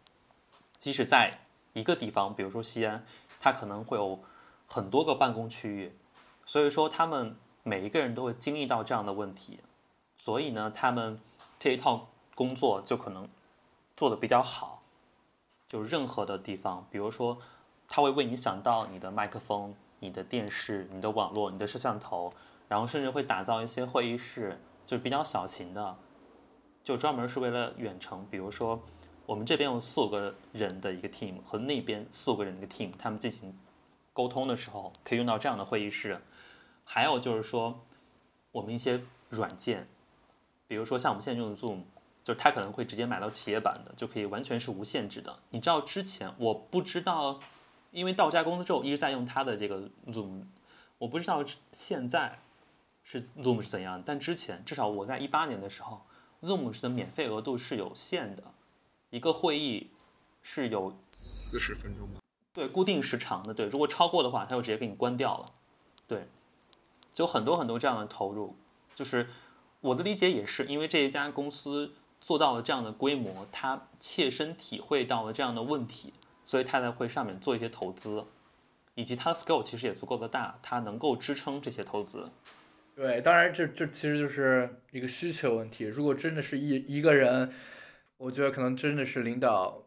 [0.78, 1.40] 即使在
[1.72, 3.04] 一个地方，比如说西安，
[3.40, 4.20] 它可能会有
[4.66, 5.96] 很多个办公区域。
[6.44, 9.60] 所以说，他们每一个人都会经历到这样的问题。
[10.16, 11.20] 所以呢，他们
[11.58, 13.28] 这一套工作就可能
[13.96, 14.77] 做的比较好。
[15.68, 17.38] 就任何的地方，比如说，
[17.86, 22.32] 他会为你想到你的麦克风、你的电视、你的网络、你的摄像头，
[22.68, 25.96] 然后甚至会打造一些会议室，就是比较小型的，
[26.82, 28.26] 就专门是为了远程。
[28.30, 28.80] 比如说，
[29.26, 33.54] 我们这边有四五个人的一个 team 和那边四五个人的一个 team，他们进行
[34.14, 36.22] 沟通的时候可以用到这样的会议室。
[36.84, 37.80] 还有就是说，
[38.52, 39.86] 我们一些软件，
[40.66, 41.82] 比如说像我们现在用的 Zoom。
[42.28, 45.38] 就是他可能会直接买到企业版的，就可以完全是无限制的。
[45.48, 47.40] 你知道之前我不知道，
[47.90, 50.42] 因为到这家公司之后一直在用它的这个 Zoom，
[50.98, 52.40] 我不知道现在
[53.02, 54.02] 是 Zoom 是怎样。
[54.04, 56.02] 但之前至少我在一八年的时候
[56.42, 58.44] ，Zoom 是的免费额度是有限的，
[59.08, 59.88] 一个会议
[60.42, 62.20] 是有四十分钟吗？
[62.52, 63.54] 对，固定时长的。
[63.54, 65.46] 对，如果超过的话，它就直接给你关掉了。
[66.06, 66.28] 对，
[67.14, 68.54] 就很多很多这样的投入，
[68.94, 69.30] 就是
[69.80, 71.94] 我的理解也是因为这一家公司。
[72.28, 76.12] 做到了这样的规模，他切身体会到了这样的问题，
[76.44, 78.26] 所以他才会上面做一些投资，
[78.96, 82.30] 以及他的 scale 其实也足够的大，他能够支撑这些投资。
[82.94, 85.84] 对，当然这这其实就是一个需求问题。
[85.84, 87.50] 如果真的是一一个人，
[88.18, 89.82] 我觉得可能真的是领导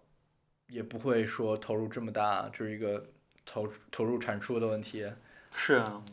[0.65, 3.05] 也不会说投入这么大，就是一个
[3.45, 5.07] 投投入产出的问题。
[5.51, 6.03] 是啊。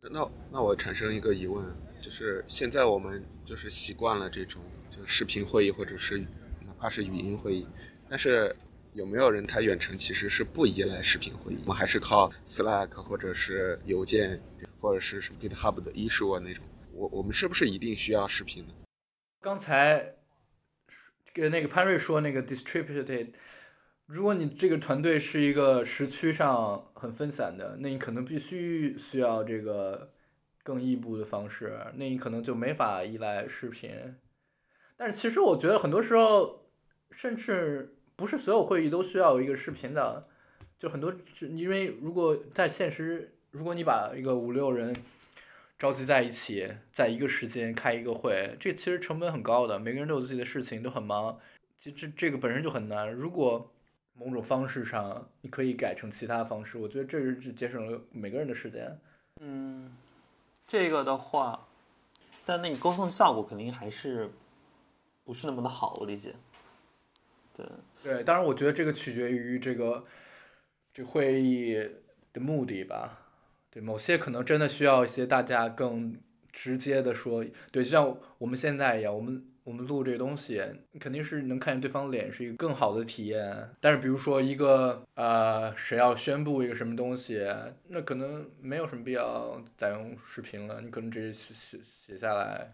[0.00, 1.66] 那那我产生一个疑问，
[2.00, 4.62] 就是现在我们就是习惯了这种。
[4.90, 7.66] 就是视频会议或者是哪怕是语音会议，
[8.08, 8.56] 但是
[8.94, 11.58] 有没有人他远程其实是不依赖视频会议？
[11.62, 14.42] 我们还是靠 Slack 或者是邮件，
[14.80, 16.64] 或者是什么 GitHub 的 issue 啊那种。
[16.92, 18.74] 我我们是不是一定需要视频呢？
[19.40, 20.14] 刚才
[21.32, 23.28] 跟那个潘瑞说那个 distributed，
[24.08, 30.10] 如果你这个团队是一个时区上很分散的，那你可能必须需要这个
[30.62, 34.16] 更异步的方式，那你可能就没法依赖视频。
[34.96, 36.70] 但是其实我觉得很多时候，
[37.10, 40.26] 甚至不是所有会议都需要一个视频的，
[40.78, 44.96] 就很多，因为如果在现实，如果你把一个五六人
[45.78, 51.38] 召集在一起，在一个时间开一个会，这其实成本很高的，每个人都有自己的事情，都很忙，
[51.76, 53.12] 其实这个本身就很难。
[53.12, 53.70] 如果
[54.18, 58.98] 某种方式上你可以改成其他方式，我觉得这是节省了每个人的时间。
[59.40, 59.96] 嗯，
[60.66, 61.68] 这个的话，
[62.44, 64.30] 但那你沟通效果肯定还是。
[65.24, 66.34] 不是那么的好，我理解。
[67.54, 67.66] 对
[68.02, 70.02] 对，当然我觉得这个取决于这个
[70.94, 71.74] 这会议
[72.32, 73.26] 的目的吧。
[73.70, 76.16] 对，某些可能真的需要一些大家更
[76.50, 80.64] 直接的说，对，就像我们现在一样，我们我们录这个东西，
[80.98, 83.68] 肯定是能看见对方脸，是一个更好的体验。
[83.82, 87.46] 但是比如说一个呃，谁要宣布一个什么东西，
[87.88, 92.72] 那可能没有什么必要再用视频了，你可能直接写写写下来。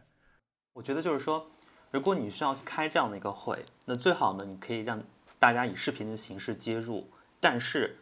[0.75, 1.51] 我觉得就是说。
[1.91, 5.01] 如果你需要去开这样的一个会，那最好呢，你可以让
[5.39, 7.09] 大家以视频的形式接入。
[7.39, 7.99] 但是，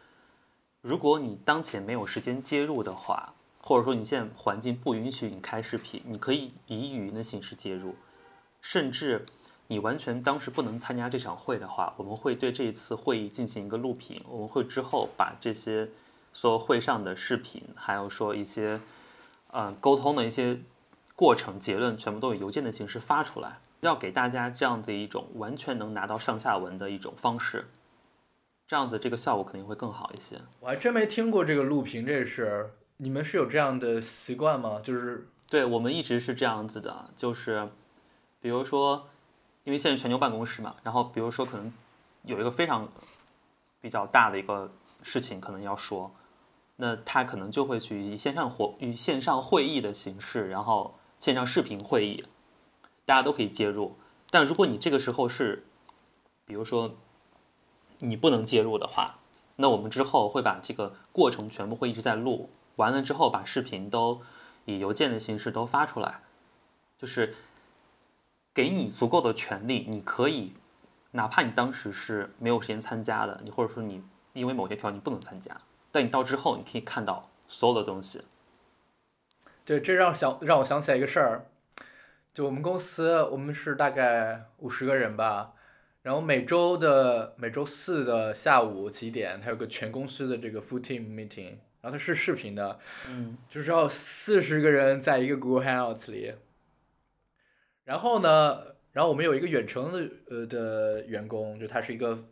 [0.81, 7.95] 如果你当前没有时间接入的话，或者说你现在环境不允许你开视频，你可以以语音的形式接入。
[8.63, 9.27] 甚至
[9.67, 15.91] 你完全当时不能参加这场会的话，我们会对这一次会议进行一个录屏，我们会之后把这些
[16.33, 18.81] 所有会上的视频，还有说一些
[19.49, 20.61] 嗯沟通的一些
[21.15, 23.59] 过程、结论，全部都以邮件的形式发出来。
[23.81, 27.67] 要给大家这样的一种完全能拿到上下文的一种方式，
[28.65, 30.41] 这样子这个效果肯定会更好一些。
[30.61, 34.81] 我还真没听过这个录屏这事，你们是有这样的习惯吗？
[34.85, 37.71] 就是对我们一直是这样子的，就是
[38.43, 39.09] 比如说，
[39.65, 41.73] 因为现在全球办公室嘛，然后比如说可能
[42.25, 42.87] 有一个非常
[43.81, 44.71] 比较大的一个
[45.03, 46.13] 事情可能要说，
[46.77, 52.27] 那他可能就会去以线上活以线上会议的形式，然后线上视频会议。
[53.05, 53.97] 大家都可以接入，
[54.31, 55.67] 但如果你这个时候是，
[56.45, 56.95] 比如说
[57.99, 59.19] 你不能接入的话，
[59.57, 64.23] 那我们之后会把这个过程全部会一直在录，完了之后把视频都
[64.67, 66.23] 以邮件的形式都发出来，
[66.97, 67.35] 就是
[68.55, 70.53] 给你足够的权利，你可以
[71.13, 75.61] 哪怕你当时是没有时间参加的，你或者说你因为某些条件不能参加，
[75.91, 78.23] 但你到之后你可以看到所有的东西。
[79.65, 81.47] 对，这让想让我想起来一个事儿。
[82.35, 85.53] 就我们公司，我们是大概五十个人吧，
[86.01, 96.35] 然后每周的每周四的下午几点，它有个全公司的这个 full team meeting，然后它是视频的，嗯，就是要四十个人在一个 Google Hangouts 里，
[97.85, 102.29] 然后呢，然后我们有一个远程的呃的员工，就他是一个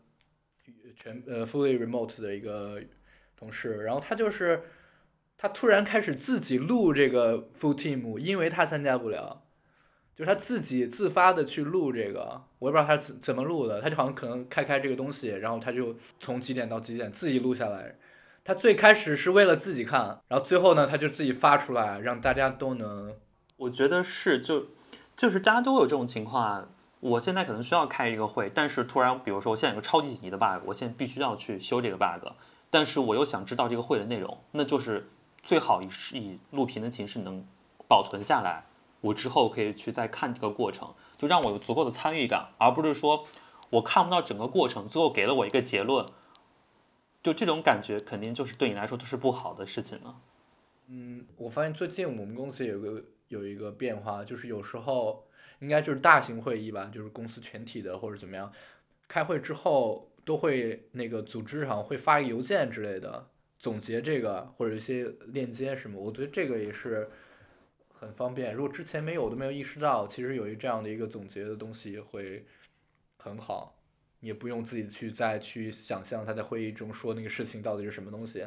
[0.96, 2.80] 全呃 fully remote 的一个
[3.36, 4.62] 同事，然后他就是
[5.36, 9.44] 他突然开始自己录这个 full team，因为他参加不了。
[10.16, 17.96] 就是他自己自发的去录这个，我也不知道他怎怎么录的，他就好像可能开开这个东西，然后他就从几点到几点自己录下来。
[18.44, 23.16] 他最开始是为了自己看，然后最后呢，他就自己发出来，让大家都能。
[23.56, 24.66] 我觉得是，就
[25.20, 26.66] 就是大家都有这种情况啊。
[27.00, 32.26] 我现在可能需要开一个会，但是突然，比如说我现在有个超级紧急的 bug，我现在必须要去修这个 bug，
[32.70, 35.10] 但是我又想知道这个会的内容，那就是
[35.42, 37.44] 最好以以录屏的形式能
[37.86, 38.64] 保存下来。
[39.02, 43.24] 我之后可以去再看这个过程，就让我有足够的参与感，而不是说
[43.68, 46.06] 我看不到整个过程，最后给了我一个结论，
[47.22, 50.16] 就这种感觉肯定就是对你来说都是不好的事情了。
[50.88, 55.26] 嗯，我发现最近我们公司有个有一个变化，就是有时候
[55.58, 58.52] 应该就是大型会议吧，就是公司全体的或者怎么样，
[59.08, 63.26] 开会之后都会那个组织上会发一个邮件之类的
[63.58, 67.08] 总结这个或者一些链接什么，我觉得这个也是。
[68.00, 72.42] 很方便，如果之前没有，我都没有意识到，其实有一这样的一个总结的东西会
[73.18, 73.76] 很好，
[74.20, 78.46] 也不用自己去再去想象他在会议中说那个事情到底是什么东西，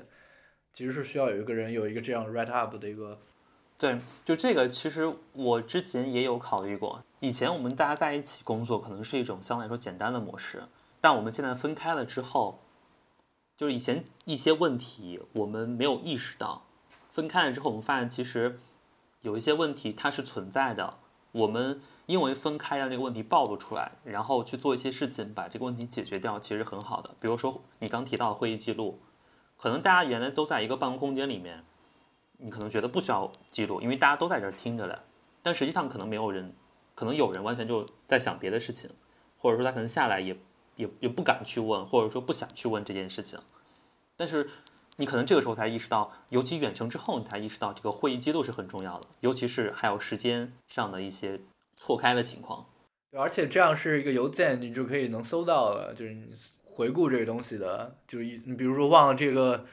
[0.73, 3.21] 其实是需要有一个人有一个这样 write up 的一个。
[3.83, 10.63] 对，就这个其实我之前也有考虑过，以前我们大家在一起工作可能是一种相对来说简单的模式，
[11.01, 12.59] 但我们现在分开了之后，
[13.57, 16.63] 就是以前一些问题我们没有意识到，
[17.11, 18.57] 分开了之后我们发现其实。
[19.23, 20.97] 有一些问题它是存在的，
[21.31, 27.11] 我们因为分开让这个问题暴露出来，然后去做一些事情把这个问题解决掉，其实很好的。
[27.21, 28.99] 比如说你刚提到的会议记录，
[29.57, 31.63] 可能大家原来都在一个办公空间里面，
[32.37, 35.03] 你可能觉得不需要记录，因为大家都在这儿听着了。
[35.41, 36.53] 但实际上可能没有人，
[36.95, 38.89] 可能有人完全就在想别的事情，
[39.37, 40.37] 或者说他可能下来也
[40.75, 43.39] 也也不敢去问，或者说不想去问这件事情，
[44.15, 44.49] 但是。
[44.97, 51.41] 你可能这个时候才意识到，尤其远程之后，你才意识到这个会议记录是很重要的，尤其是还有时间上的一些
[51.75, 52.67] 错开的情况。
[53.09, 56.27] 对，而且这样是一个邮件，你就可以能搜到了，就是你
[56.63, 59.65] 回顾这个东西的，就是你比如说忘了这个，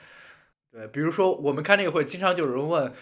[0.72, 2.92] 对，比如说我们开那个会，经常就有人问，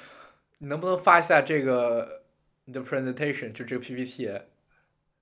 [0.58, 2.22] 你能不能发一下这个
[2.64, 4.40] 你的 presentation，就这个 PPT，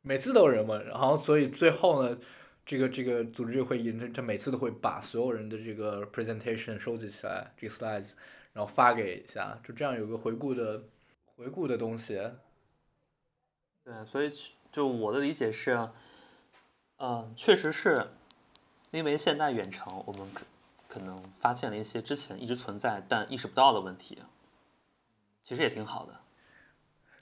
[0.03, 2.19] 每次都有人问，然后所以最后呢。
[2.69, 8.15] 这个这个组织这个会议，他他每次都会把所有人的这个 presentation 收集起来，这个 slides，
[8.53, 10.83] 然后发给一下，就这样有个回顾的
[11.37, 12.21] 回顾的东西。
[13.85, 14.29] 对，所以
[14.73, 15.79] 就我的理解是，
[16.97, 18.09] 嗯，确实是
[18.91, 20.27] 因为现在远程，我们
[20.89, 24.19] 可可能发现了一些之前一直存在但意识不到的问题，
[25.43, 26.21] 其实也挺好的。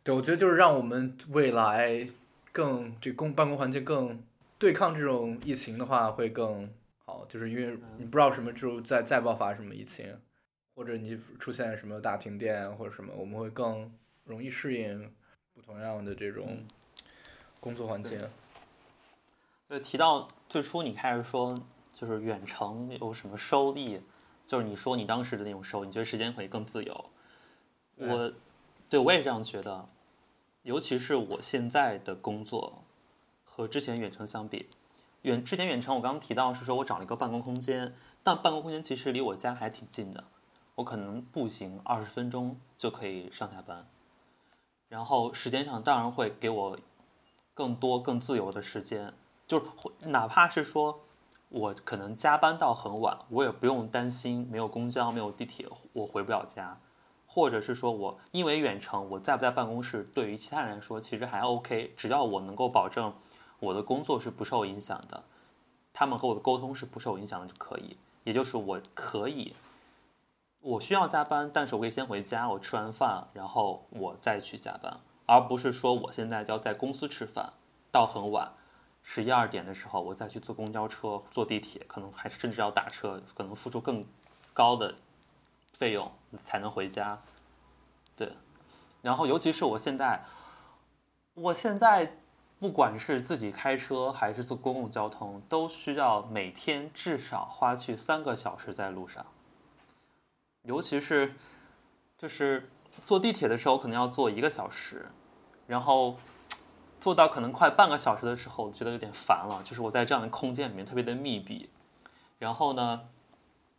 [0.05, 2.09] 对，我觉得就是让我们未来
[2.53, 4.22] 更这公办公环境更。
[4.57, 6.72] 对抗这种疫情的话会更
[7.05, 10.16] 好，就是因为你不知道什么之后再再爆发什么疫情，
[10.74, 15.12] 或者你出现什么大停电或者什么，我们会更容易适应
[15.53, 16.64] 不同样的这种
[17.61, 18.18] 工作环境。
[19.68, 21.61] 对，提到最初你开始说
[21.95, 24.01] 就是远程有什么收益，
[24.45, 27.05] 就是你说你当时的那种收益，你觉得时间会更自由。
[27.97, 28.33] 我
[28.89, 29.89] 对我也这样觉得，
[30.63, 32.83] 尤其是我现在的工作
[33.45, 34.69] 和之前远程相比，
[35.23, 40.25] 远之前远程我刚刚提到是说我找了一个办公空间，但办公空间其实离我家还挺近的，
[40.75, 43.89] 我可能步行二十分钟就可以上下班，
[44.89, 46.79] 然后时间上当然会给我
[47.55, 49.15] 更多更自由的时间。
[49.47, 49.71] 就是
[50.09, 51.01] 哪怕是说，
[51.55, 56.81] 我可能加班到很晚，我也不用担心没有公交、没有地铁，我回不了家，
[57.29, 63.14] 或者是说我因为远程，我在不在办公室，对于其他人来说其实还 OK，只要我能够保证
[63.61, 65.23] 我的工作是不受影响的，
[65.93, 67.97] 他们和我的沟通是不受影响的就可以。
[68.25, 69.55] 也就是我可以，
[70.61, 77.53] 我需要加班，但是我可以先回家，我吃完饭，然后我再去加班，而不是说我现在就要在公司吃饭
[77.93, 78.55] 到很晚。
[79.07, 84.03] 十一二点的时候，我再去坐公交车、坐地铁，可能还甚至要打车，可能付出更
[84.55, 84.95] 高的
[85.75, 86.11] 费用
[86.43, 87.21] 才能回家。
[88.17, 88.35] 对，
[89.03, 90.25] 然后尤其是我现在，
[91.35, 92.17] 我现在
[92.59, 99.25] 不管是自己开车还是坐公共交通，都需要每天至少花去三个小时在路上。
[100.62, 101.35] 尤其是
[102.17, 102.71] 就是
[103.03, 105.11] 坐地铁的时候，可能要坐一个小时，
[105.67, 106.17] 然后。
[107.05, 109.61] 做到可能快半个小时的时候，我觉得有点烦了。
[109.62, 111.69] 就是我在这样的空间里面特别的密闭，
[112.38, 113.09] 然后呢，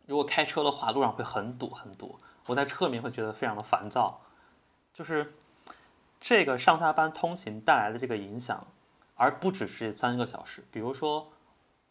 [0.06, 2.20] 如果开车的话，路上会很堵很堵。
[2.46, 4.22] 我在车里面会觉得非常的烦躁。
[4.94, 5.34] 就是
[6.20, 8.68] 这个上下班通勤带来的这个影响，
[9.16, 10.64] 而不只是三个小时。
[10.70, 11.32] 比如说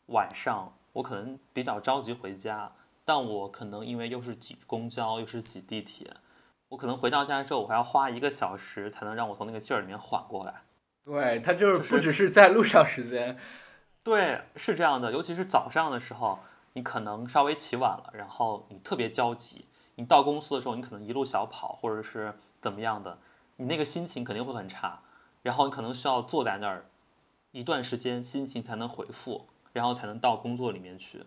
[0.06, 2.70] 晚上，我可能比较着急回家，
[3.04, 6.14] 但我可能因为又是挤公交又是挤地铁，
[6.68, 10.62] 我可能回到家之后，我还要花一个小时才能让我从那个劲儿里面缓过来。
[11.04, 13.38] 对他就是不只是在路上时间，
[14.02, 15.12] 对，是这样的。
[15.12, 16.40] 尤其是早上的时候，
[16.72, 23.18] 你可能稍微起晚了，然后你特别焦急，你到公司的时候，你可能一路小跑或者是怎么样的，
[23.56, 25.02] 你那个心情肯定会很差。
[25.42, 26.86] 然后你可能需要坐在那儿
[27.50, 31.24] 一段时间，心情才能回复，然后才能到工作里面去。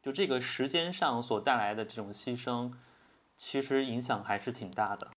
[0.00, 2.72] 就这个时间上所带来的这种牺牲，
[3.36, 5.10] 其实影响还是挺大的。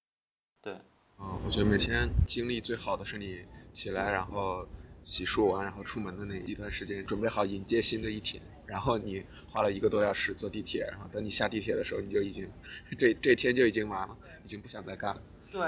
[0.63, 0.73] 对，
[1.19, 3.45] 嗯，我觉得每天精力最好的是你。
[3.73, 4.65] 起来，然后
[5.03, 8.41] 洗漱完，然后出门的那一段时间，准备好迎接新的一天。
[8.65, 12.49] 然后你花了一个多小时坐地铁，然后等你下地铁的时候，你就已经
[12.97, 15.21] 这这天就已经完了，已经不想再干了。
[15.51, 15.62] 对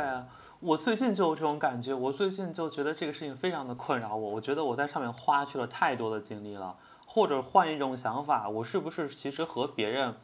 [0.62, 4.30] 我最近就有这种感觉，我最近就觉得这个事情非常的困扰我。
[4.32, 10.16] 我觉得我在上面花去了太多的精力了，或者换一种想法，我是不是其实和别人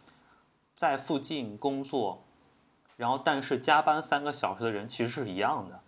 [0.74, 2.26] 在附近工作，
[2.96, 5.81] 然后但是加班三个小时的人其实是一样的？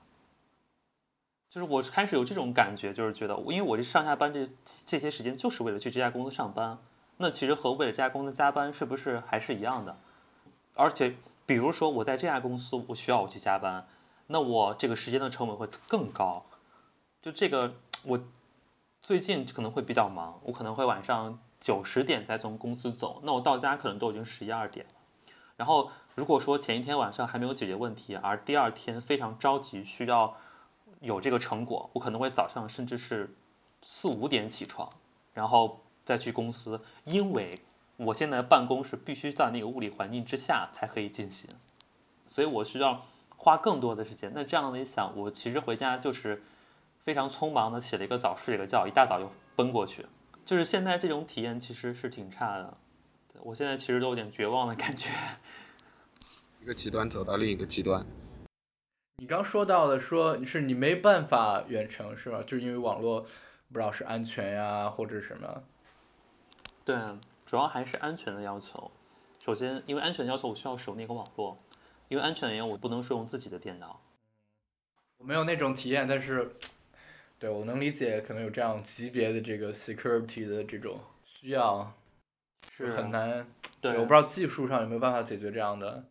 [1.53, 4.49] 就是我开始有这种感觉，就是觉得，因为我这上下班这
[4.87, 6.79] 这些时间就是为了去这家公司上班，
[7.17, 9.95] 那其实和为了这家公司加班是不是还是一样的？
[10.73, 13.85] 而且，比如说我在这家公司，我需要我去加班，
[14.25, 16.43] 那我这个时间的成本会更高。
[17.21, 18.19] 就这个，我
[18.99, 24.93] 最近可能会比较忙，我可能会晚上九十点才从公司走，那我到家可能都已经十一二点了。
[25.57, 30.35] 然后，如果说前一天晚上还没有解决问题，而第二天非常着急需要。
[31.03, 33.35] 有这个成果，我可能会早上甚至是
[33.81, 34.89] 四五点起床，
[35.33, 37.59] 然后再去公司，因为
[37.97, 41.49] 我现在办公室必须在那个物理环境之下才可以进行，
[42.25, 43.03] 所以我需要
[43.35, 44.31] 花更多的时间。
[44.33, 46.41] 那这样的一想，我其实回家就是
[46.99, 50.05] 非常匆忙的洗了一个澡，睡了个觉，一大早就奔过去，
[50.45, 52.77] 就是现在这种体验其实是挺差的。
[53.41, 55.09] 我现在其实都有点绝望的感觉，
[56.63, 58.05] 一个极端走到另一个极端。
[59.23, 62.43] 你刚说到的，说是你没办法远程是吧？
[62.45, 65.63] 就是因为网络不知道是安全呀，或者什么？
[66.83, 66.97] 对，
[67.45, 68.91] 主要还是安全的要求。
[69.39, 71.57] 首先，因为安全要求，我需要使用那个网络。
[72.09, 74.01] 因为安全原因，我不能使用自己的电脑。
[75.19, 76.57] 我没有那种体验，但是，
[77.39, 81.93] 对我能理解，可能有这样级别的这个 security 的这种需要，
[82.69, 83.47] 是很难。
[83.79, 86.03] 对，我不知道技术上有没有办法解决这样的。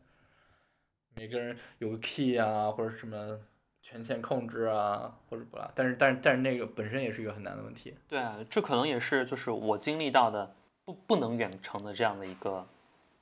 [1.14, 3.38] 每个人有个 key 啊，或者什么
[3.82, 7.94] 权限控制啊，或者不啦，但是但是但是那个本身也是一个很难的问题。
[8.08, 10.54] 对啊，这可能也是就是我经历到的
[10.84, 12.66] 不不能远程的这样的一个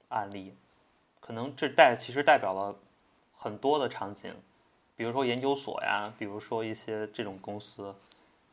[0.09, 0.55] 案例，
[1.18, 2.76] 可能这代其实代表了
[3.32, 4.34] 很多的场景，
[4.97, 7.95] 比如说研究所呀，比如说一些这种公司，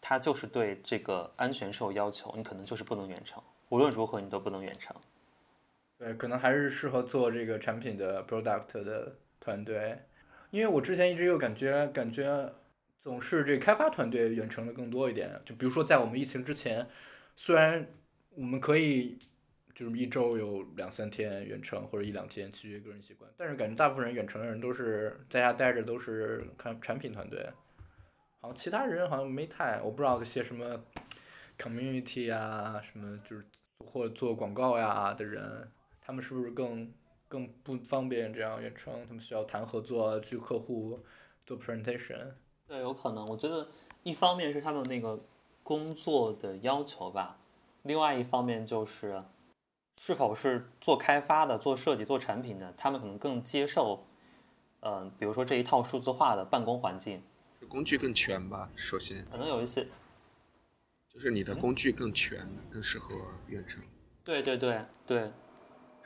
[0.02, 4.96] 它就是对这个安全是有要求，你可能就是不能远程，无论如何你都不能远程。
[6.00, 9.16] 对，可能还是适合做这个产品的 product 的。
[9.48, 9.98] 团队，
[10.52, 12.54] 因为我之前一直有感觉，感觉
[13.00, 15.40] 总是这开发团队远程的更多一点。
[15.46, 16.86] 就比如说在我们疫情之前，
[17.38, 17.88] 虽然
[18.36, 19.18] 我们可以
[19.74, 27.50] 就是一周有两三天远程或者一两天，取决个人习惯，但是感觉大部分人远程的人都是在家待着，都是看产品团队。
[28.42, 30.84] 好像其他人好像没太，我不知道些什么
[31.58, 33.46] community 啊，什么就是
[33.80, 35.72] 或者做广告呀的人，
[36.02, 36.92] 他们是不是更
[37.28, 39.06] 更不方便这样远程？
[39.08, 41.00] 他们需要谈合作，去客户
[41.46, 42.34] 做 presentation。
[42.68, 43.26] 对，有可能。
[43.28, 43.70] 我觉得
[44.04, 45.20] 一方面是他们那个
[45.64, 47.38] 工作的要求吧，
[47.84, 49.24] 另外一方面就是
[50.00, 54.06] 是否是做开发的、做设计、做产品的，他们可能更接受，
[54.82, 57.24] 嗯、比如说这一套数字化的办公环境，
[57.68, 59.88] 工具更全吧，首先可能有一些
[61.12, 63.16] 就是你的工具更全，更适合
[63.48, 63.82] 远程。
[64.24, 65.32] 对对对对，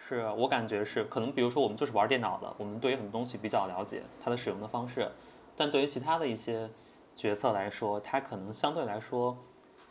[0.07, 5.09] 是啊我感觉是可能，比如说我们就是玩电脑的，我们对于很多东西比较了解它的使用的方式，
[5.55, 6.69] 但对于其他的一些
[7.15, 9.37] 角色来说，他可能相对来说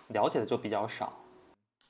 [0.09, 1.17] 了解的就比较少。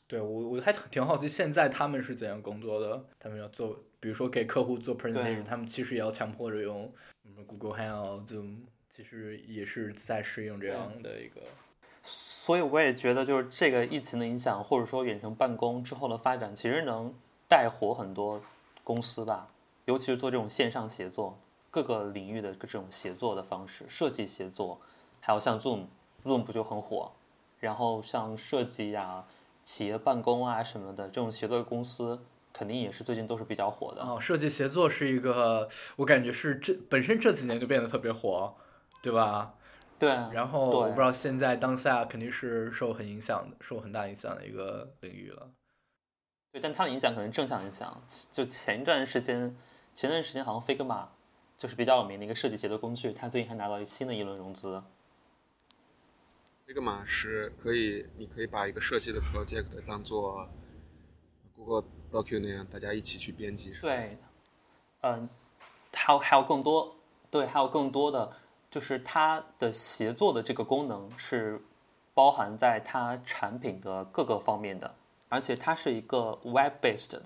[0.07, 3.05] 对我我还挺挺好奇，现在他们是怎样工作的？
[3.19, 6.93] 他们要做，比如说给客户做 presentation，他们其实也要强迫着用
[7.23, 8.59] 什么 Google Hangout、Zoom，
[8.95, 11.41] 其实也是在适应这样的一个。
[12.03, 17.15] 所以我也觉得，就是这个疫情的影响，或者说远程办公之后的发展，其实能
[17.51, 18.41] 带火很多
[18.85, 19.49] 公司吧，
[19.87, 21.37] 尤其是做这种线上协作，
[21.69, 24.81] 各个领域的这种协作的方式，设计协作，
[25.21, 27.11] 还有像 Zoom，Zoom 不就很火？
[27.59, 29.25] 然后像设计呀、
[29.65, 32.23] 企业办公啊什么的这种协作公司，
[32.53, 34.01] 肯定也是最近都是比较火的。
[34.01, 38.55] 哦，设计协作是一个，我感觉是这本身这几年就变得特别火，
[39.03, 39.55] 对吧？
[39.99, 45.51] 对，然后我不知道现在当下肯定是受很影响的，受很大影响的一个领域了。
[46.53, 48.03] 对，但它的影响可能正向影响。
[48.31, 49.57] 就前一段时间，
[49.95, 51.07] 前段时间好像 Figma
[51.57, 54.83] 就是比较有名的一个设计协作工具，它最近还拿到了新的一轮融资。
[56.67, 60.49] Figma 是可以，你可以把一个设计的 project 当做
[61.57, 63.75] Google Docu 那样，大家一起去编辑。
[63.81, 64.19] 对，
[65.03, 65.29] 嗯，
[65.93, 66.97] 还有还有更多，
[67.31, 68.33] 对，还有更多的，
[68.71, 71.61] 就是它的协作的这个功能是
[72.15, 74.95] 包含在它产品的各个方面的，
[75.31, 77.23] 而且它是一个 web based 的，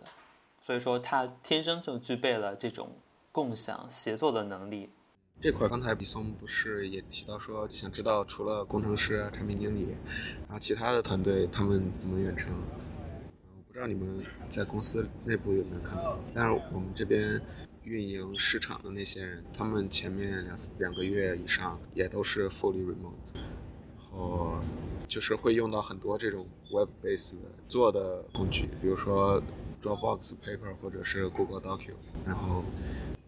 [0.61, 2.93] 所以说它天生就具备了这种
[3.33, 4.91] 共享协作的能力。
[5.41, 9.89] 这块儿刚才比松不是也提到说，想知道除了工程师、产品经理，
[10.43, 12.55] 然后其他的团队他们怎么远程？
[13.57, 17.41] 我不知道你们在公司内部有没有看到，但是我们这边
[17.83, 23.15] 运营市场的那些人，他们前面两两个月以上也都是 fully remote，
[24.15, 24.63] 后
[25.09, 29.43] 就是会用到很多这种 WebBase 的做的工具，比如说
[29.83, 31.93] Dropbox Paper 或者是 Google Docu，
[32.25, 32.63] 然后。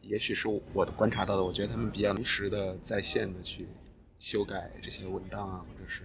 [0.09, 3.67] 也许是我观察到的，我觉得他们比较临时的在线的去
[4.21, 6.03] 修改这些文档啊，或者是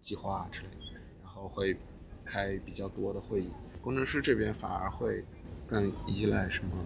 [0.00, 1.76] 计划啊之类的，然后会
[2.24, 3.46] 开比较多的会议。
[3.80, 5.24] 工程师这边反而会
[5.68, 6.84] 更依赖什么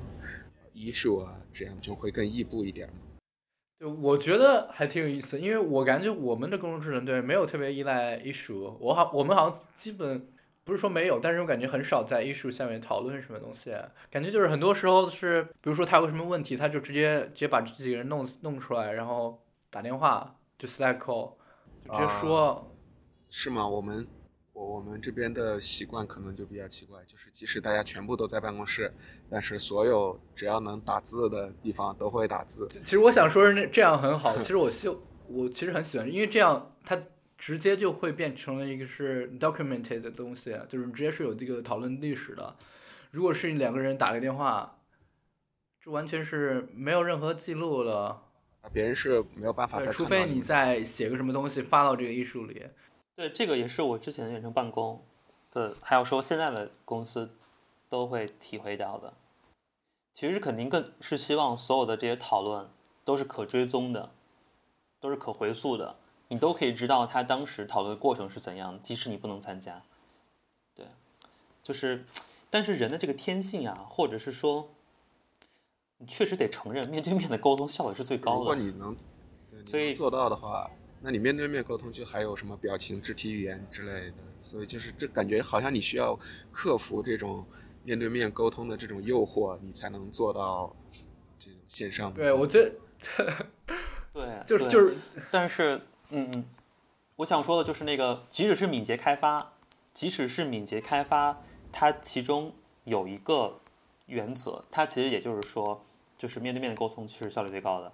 [0.75, 2.87] issue 啊，这样就会更异步一点。
[3.79, 10.29] 对，我觉得还挺有意思，因为我感觉我们的工程师团队没有特别依赖 issue，我好我们好像基本
[10.65, 13.75] 不是说没有，但是我感觉很少在 issue 下面讨论什么东西，
[14.11, 21.35] 感觉就是很多时候是，比如说他有什么问题，他就直接直接把这几个人弄弄出来，然后打电话就 Slack call，
[21.85, 22.75] 就直接说。
[23.31, 23.69] 是吗？
[23.69, 24.07] 我们
[24.59, 28.93] 我我们这边的习惯可能就比较奇怪，就是即使大家全部都在办公室，
[29.31, 32.67] 但是所有只要能打字的地方都会打字。
[32.83, 34.89] 其实我想说是那这样很好，其实我希
[35.29, 37.01] 我其实很喜欢，因为这样它
[37.37, 42.57] 直接就会变成了一个是 documented 的东西，就是直接是有这个讨论历史的。
[43.13, 44.81] 如果是两个人打个电话，
[45.81, 48.21] 这完全是没有任何记录了，
[48.73, 52.67] 别人是没有办法对，再除非你看到们再写个什么东西发到这个艺术里。
[53.19, 55.03] 对，这个也是我之前远程办公
[55.51, 57.35] 的，还有说现在的公司
[57.89, 59.13] 都会体会到的。
[60.15, 62.71] 其实肯定更是希望所有的这些讨论
[63.05, 64.13] 都是可追踪的，
[65.01, 65.97] 都是可回溯的，
[66.29, 69.83] 你都可以知道他当时讨论的过程是怎样的，即使你不能参加。
[70.77, 70.87] 对，
[71.61, 72.05] 就是，
[72.49, 74.69] 但是人的这个天性啊，或者是说，
[75.97, 78.39] 你确实得承认，面对面的沟通效率是最高的。
[78.39, 78.97] 如果你能，
[79.51, 86.19] 你所以能做到的话，那你面对面沟通就还有什么表情、肢体语言之类的，所以就是这感觉好像你需要
[86.51, 87.47] 克服这种
[87.85, 90.75] 面对面沟通的这种诱惑，你才能做到
[91.39, 92.13] 这种线上。
[92.13, 92.63] 对，我觉
[93.17, 93.47] 得
[94.13, 94.95] 对， 就是就是
[95.31, 95.81] 但是，
[96.11, 96.45] 嗯嗯，
[97.17, 99.53] 我想说的就是那个，即使是敏捷开发，
[99.93, 101.41] 即使是敏捷开发，
[101.71, 102.53] 它其中
[102.85, 103.61] 有一个
[104.07, 105.81] 原则，它其实也就是说，
[106.17, 107.93] 就是面对面的沟通其实效率最高的。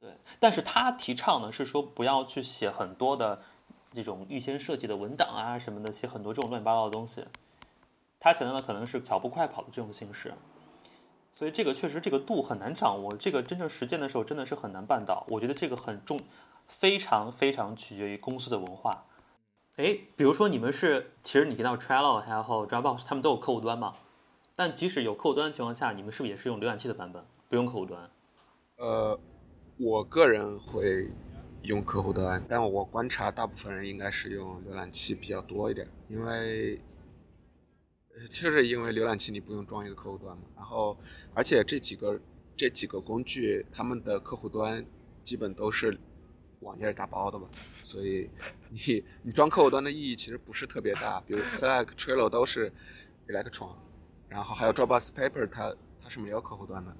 [0.00, 3.42] 对，但是他提倡的是说不要去写很多的
[3.92, 7.26] 这种预先设计的文档啊什么的，写很多这种乱七八糟的东西。
[8.18, 10.34] 他强调的可能是跑步快跑的这种形式，
[11.32, 15.24] 所以这个确实这个度很难掌握，这个真正实践的时候真的是很难办到。
[15.28, 16.20] 我觉得这个很重，
[16.66, 19.04] 非常非常取决于公司的文化。
[19.76, 23.94] 哎，比如说你们是，其实你提到 Trello 还有 Dropbox，他们都有客户端嘛？
[24.54, 28.10] 但即使有客户端的情况下，你们是不是也是用浏览器的版本，不用客户端？
[28.76, 29.18] 呃，
[29.82, 31.08] 我个人会
[31.62, 36.78] 用客户端，但我观察大部分人应该是用浏览器比较多一点，因为
[38.28, 40.42] 确实因为浏览器你不用装一个客户端嘛。
[40.54, 40.98] 然后，
[41.32, 42.20] 而且这几个
[42.54, 44.84] 这几个工具，他们的客户端
[45.24, 45.98] 基本都是
[46.60, 47.48] 网页打包的嘛，
[47.80, 48.28] 所以
[48.68, 51.22] 你你装客户端的意义其实不是特别大。
[51.22, 52.70] 比如 Slack、Trello 都是
[53.28, 53.76] Electron，
[54.28, 56.94] 然后还有 Dropbox Paper，它它是没有客户端的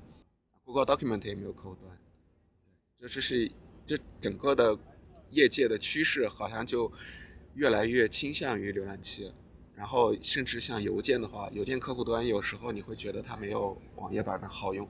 [0.65, 1.95] ，Google Document 也没有客户端。
[3.01, 3.51] 就这是
[3.87, 4.79] 这整个的
[5.31, 6.93] 业界的趋势，好像就
[7.55, 9.33] 越来越倾向于浏览器。
[9.75, 14.87] 然后甚至像邮件的话，邮件客户端有时候你会觉得它没有网页版的好用。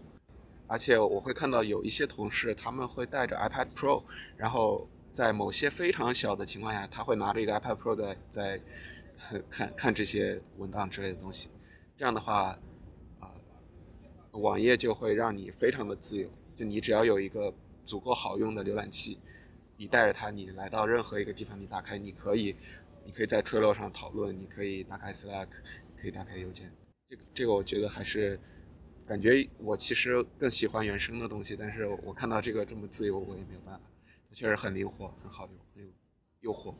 [0.67, 4.03] 而且我会看到有一些同事，他们会带着 iPad Pro，
[4.37, 8.61] 然后在某些非常小的情况下，他会拿着一个 iPad Pro 在在
[9.49, 11.49] 看看这些文档之类的东西。
[11.97, 12.59] 这样的话，
[13.21, 13.31] 啊，
[14.33, 16.29] 网页就会让你非常的自由。
[16.57, 17.55] 就你只要有一个
[17.91, 19.19] 足够好用的浏览器，
[19.77, 22.55] 你带着它，你来到任何一个地方，你打开，你可以，
[23.05, 25.49] 你可以在 Trello 上讨论，你可以打开 Slack，
[26.01, 26.73] 可以打开邮件。
[27.09, 28.39] 这个这个我觉得还是
[29.05, 33.81] 感觉我其实更喜欢原生的东西，但是我看到这个这么自由，我也没有办法。
[34.31, 35.91] 确实很灵活，很好用，很有
[36.43, 36.73] 诱惑。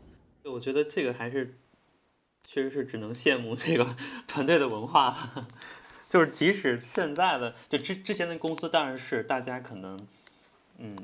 [0.45, 1.59] 对，我觉得这个还是
[2.45, 3.97] 确实是只能羡慕这个
[4.29, 5.33] 团队的文化。
[6.09, 9.97] 就是即使现在的就之之前的公司，当然是大家可能
[10.81, 10.97] 嗯。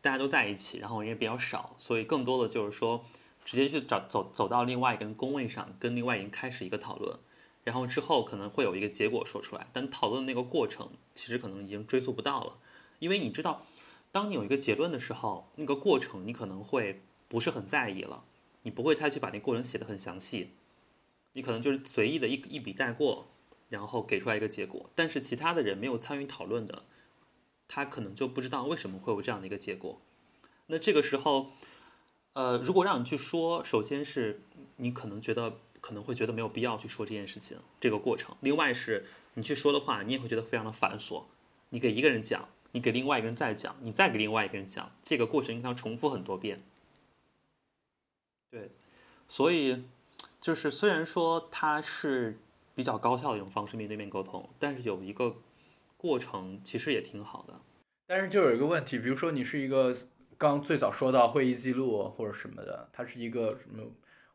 [0.00, 3.04] 大家都在一起，然后人也比较少，所以更多的就是说，
[3.44, 7.16] 直接去找走走到另外一个工位上，跟另外一个人开始一个讨论，
[7.62, 9.68] 然后之后可能会有一个结果说出来。
[9.72, 12.56] 但讨论那个过程，其实可能已经追溯不到了，
[12.98, 13.62] 因为你知道，
[14.10, 18.24] 当你有一个结论的时候，那个过程你可能会不是很在意了，
[18.62, 20.50] 你不会太去把那过程写得很详细，
[21.34, 23.28] 你可能就是随意的一一笔带过，
[23.68, 24.90] 然后给出来一个结果。
[24.96, 26.82] 但是其他的人没有参与讨论的。
[27.74, 29.98] 他可能就不知道为什么会有这样的一个结果。
[30.66, 31.46] 那这个时候，
[32.34, 34.42] 呃，如果让你去说，首先是
[34.76, 38.36] 你可能觉得可能会觉得没有必要去说这件事情，这个过程。
[38.40, 41.22] 另外是你去说的话，你也会觉得非常的繁琐。
[41.70, 46.58] 你给一个人讲，你给另外一个人再讲，你再给另外一个人讲，这个过程应当重复很多遍。
[48.50, 48.70] 对，
[49.26, 49.82] 所以
[50.42, 52.38] 就是虽然说它是
[52.74, 55.36] 比较高效的一种方式面对面沟通，但是有一个。
[56.02, 57.60] 过程其实也挺好的，
[58.08, 59.96] 但是就有一个问题，比如说你是一个
[60.36, 63.84] 刚最早说到会议记录或者什么的，它是一个什么？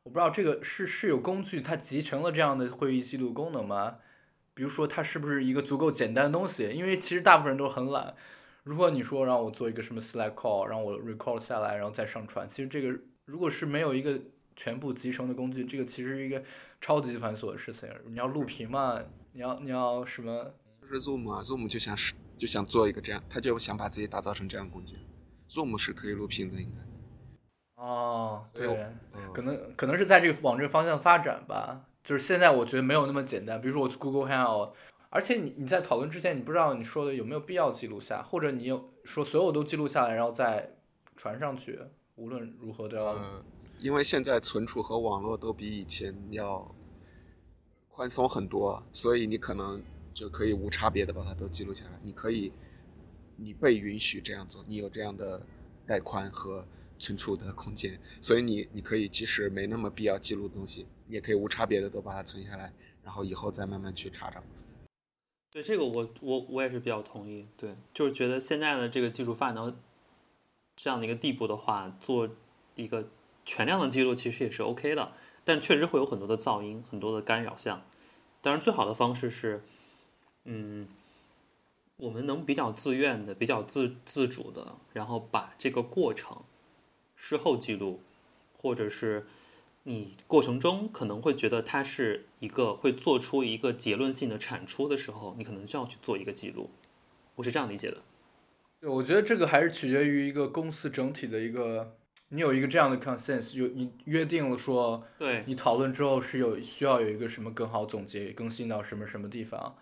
[0.03, 3.97] 我不知道这个是是有工具它集成了这样的会议记录功能吗？
[4.53, 6.69] 比如说它是不是一个足够简单的东西？
[6.69, 8.15] 因为其实大部分人都很懒。
[8.63, 14.17] 如果你说让我做一个什么 Slack call，让我 record 下来然后再上传，其实这个如果是没有一个
[14.55, 16.41] 全部集成的工具，这个其实是一个
[16.79, 17.89] 超级繁琐的事情。
[18.05, 19.03] 你要录屏嘛？
[19.33, 20.53] 你要你要什么？
[20.87, 24.95] 是 Zoom 啊，Zoom 就想是就想做一个这样，他就想把自己打造成这样工具。
[25.49, 27.81] Zoom 是可以录屏的，应该。
[27.81, 28.67] 哦，对，
[29.33, 31.85] 可能可能是在这个往这个方向发展吧。
[32.03, 33.61] 就是现在我觉得没有那么简单。
[33.61, 34.73] 比如说我去 Google Hangout，
[35.09, 40.75] 而且你你在讨论之前，你不知道你说的有没有必要记录下，或者你有说所有都记录下来，然后再
[41.15, 41.79] 传上去，
[42.15, 43.05] 无论如何都要。
[43.13, 43.43] 呃，
[43.79, 46.75] 因为现在存储和网络都比以前要
[47.89, 49.81] 宽松很多，所以你可能。
[50.17, 51.91] 就可以无差别的把它都记录下来。
[52.01, 52.51] 你可以，
[53.35, 55.39] 你被允许这样做，你有这样的
[55.85, 56.65] 带宽和
[56.97, 64.41] 存储的空间，所以你你可以即使没那么必要记录的东西，你也可以无差别的都把它存下来，然后以后再慢慢去查找。
[65.51, 67.47] 对这个我我我也是比较同意。
[67.55, 69.71] 对，就是觉得现在的这个技术发展到
[70.75, 72.27] 这样的一个地步的话，做
[72.73, 73.11] 一个
[73.45, 75.13] 全量的记录其实也是 OK 的，
[75.43, 77.85] 但确实会有很多的噪音，很多的干扰项。
[78.41, 79.61] 当然，最好的方式是。
[80.49, 80.87] 嗯，
[81.97, 86.37] 我们能比较自愿的、比较自自主的，然后把这个过程
[87.17, 87.99] 事后记录，
[88.57, 89.25] 或者是
[89.83, 96.69] 你过程中可能会觉得它是一个会做出一个结论性的产出的时候，你可能就要去做一个记录。
[97.35, 97.97] 我是这样理解的。
[98.79, 101.97] 对，我觉得这个还是取决于一个公司整体的一个，
[102.29, 109.75] 你有一个这样的 consensus，有你约定了说，对你讨论之后是有需要有一个什么更好总结更新到什么什么地方。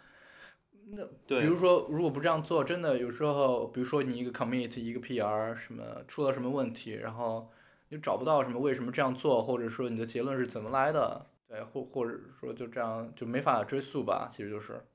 [1.25, 7.49] 对，比如说，如果不这样做，真的有时候，比如说你一个 commit 一个 PR 什么出了什么问题，然后
[7.89, 14.86] 你找不到什么为什么这样做，或者说你的结论是怎么来的，对，或或者说就这样就没法追溯吧，其实就是。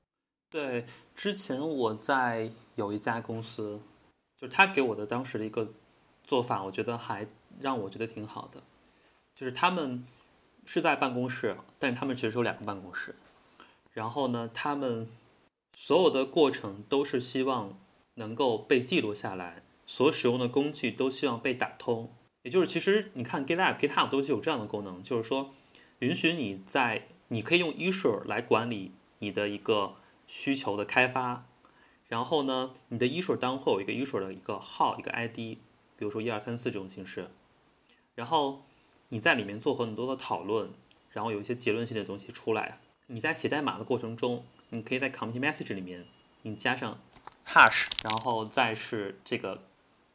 [0.49, 3.81] 对，之前我在有一家公司，
[4.35, 5.73] 就是他给我的当时的一个
[6.23, 7.27] 做法，我觉得还
[7.59, 8.61] 让我觉得挺好的，
[9.33, 10.03] 就是他们
[10.65, 13.15] 是在办公室，但是他们其实有两个办公室，
[13.93, 15.07] 然后呢，他们
[15.73, 17.79] 所有的过程都是希望
[18.15, 22.13] 能够被记录下来，所使用的工具都希望被打通，
[22.43, 25.51] 也就是其实你看 GitLab、GitHub 都是有这样的功能，就是说
[25.99, 29.95] 允许你在你可以用 issue 来管理你的一个。
[30.33, 31.45] 需求的开发，
[32.07, 35.35] 然后呢，你的 issue 当会有一个 issue 的一个号，一个 ID，
[35.97, 37.29] 比如说一二三四这种形式，
[38.15, 38.63] 然后
[39.09, 40.71] 你在里面做很多的讨论，
[41.09, 42.79] 然后有一些结论性的东西出来。
[43.07, 46.05] 你在写代码的过程中，你可以在 commit message 里面
[46.41, 46.99] 你加上
[47.45, 49.63] hash，然后再是这个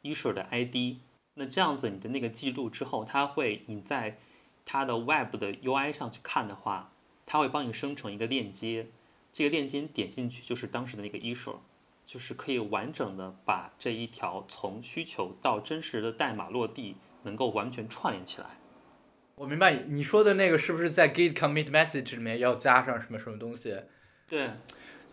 [0.03, 0.97] issue 的 ID，
[1.35, 4.17] 那这样子你的那个记录之后，它会你在
[4.65, 6.91] 它的 web 的 UI 上去看的话，
[7.25, 8.87] 它会帮你生成一个链接。
[9.31, 11.57] 这个链接点进去就是当时的那个 issue，
[12.03, 18.57] 就是可以完整的把这一条从需求到真实的代码落地，能够完全串联起来。
[19.35, 23.79] 我明白你说的那个是不是在 git commit message 里面要加上什么什么东西？
[24.29, 24.49] 对，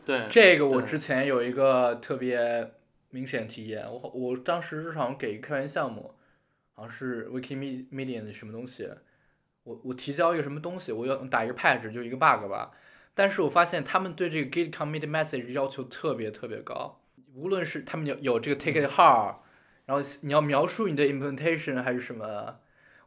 [0.04, 2.72] 对，这个我之前有一个特别
[3.10, 6.14] 明显体验，我我当时好像给开源项目，
[6.72, 8.90] 好像是 Wikimedia 的什么东西，
[9.62, 12.72] 我我提交一个什么东西，我要打一个 patch 就一个 bug 吧。
[13.14, 17.00] 但是我发现他们对这个 git commit message 要求特别特别高，
[17.34, 19.44] 无论是他们有有这个 ticket 号，
[19.86, 22.58] 然后你要描述你的 implementation 还是什么，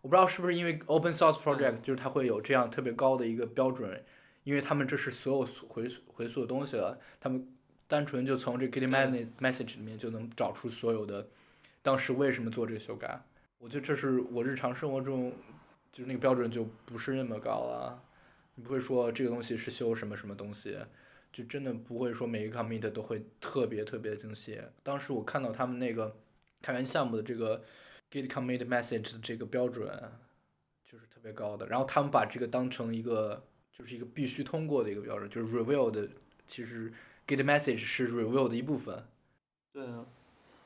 [0.02, 4.02] 我不知道是不是因为 open source project 就是它会有这样特别高的一个标准，
[4.48, 7.46] 因为他们这是所有回回溯的东西了，他们
[7.86, 11.28] 单纯就从这 git commit message 里面就能找出所有的
[11.82, 13.20] 当时为什么做这个修改，
[13.58, 15.34] 我觉得这是我日常生活中
[15.92, 18.02] 就是那个标准就不是那么高了。
[18.56, 20.78] 你不会说这个东西是修什么什么东西，
[21.34, 24.62] 就真的不会说每一个 commit 都会特别特别精细。
[24.82, 26.16] 当时我看到他们那个
[26.62, 27.66] 开源项目的这个
[28.10, 29.86] git commit message 的这个标准，
[30.90, 31.68] 就是特别高的。
[31.68, 33.46] 然后他们把这个当成一个
[33.78, 36.10] 就是一个必须通过的一个标准，就是 review 的，
[36.48, 36.92] 其实
[37.28, 39.06] git message 是 review 的一部分。
[39.72, 40.06] 对啊，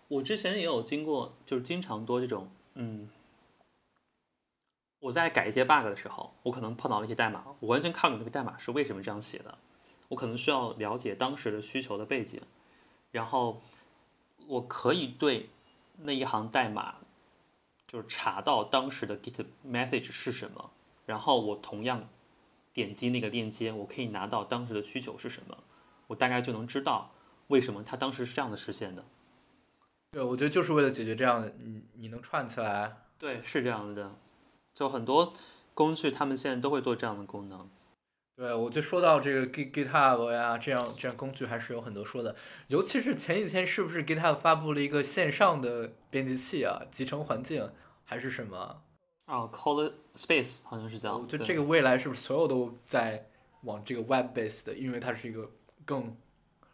[0.08, 3.10] 我之前也有经过，就是经常多这种，嗯。
[5.00, 9.58] 我在改一些 bug 的时候，我可能碰到了一些代码，我完全看不懂这个代码是为什么这样写的。
[10.10, 12.40] 我可能需要了解当时的需求的背景，
[13.10, 13.60] 然后
[14.46, 15.50] 我可以对
[15.98, 16.98] 那一行代码
[17.88, 20.70] 就是查到当时的 git message 是什么，
[21.08, 22.08] 然后我同样
[22.74, 25.58] 点击那个链接，我可以拿到当时的需求是什么，
[26.08, 27.12] 我大概就能知道
[27.48, 29.04] 为什么它当时是这样的实现的。
[30.12, 32.98] 对，我觉得就是为了解决这样的，你你能串起来。
[33.18, 34.16] 对，是这样的。
[34.74, 35.34] 就很多
[35.74, 37.70] 工具，他们现在都会做这样的功能。
[38.36, 42.36] 对，我就说到这个 Git GitHub 呀，这样这样工具还是有很多说的。
[42.68, 46.82] 尤其是前几天，是不是 GitHub 发布了一个线上的编辑器啊？
[46.92, 47.70] 集成环境
[48.04, 48.82] 还是什么？
[49.32, 51.26] 啊，Code Space 好像是这样。
[51.26, 53.30] 就这个未来是不是所有都在
[53.62, 54.74] 往这个 Web based 的？
[54.74, 55.50] 因为它是一个
[55.86, 56.14] 更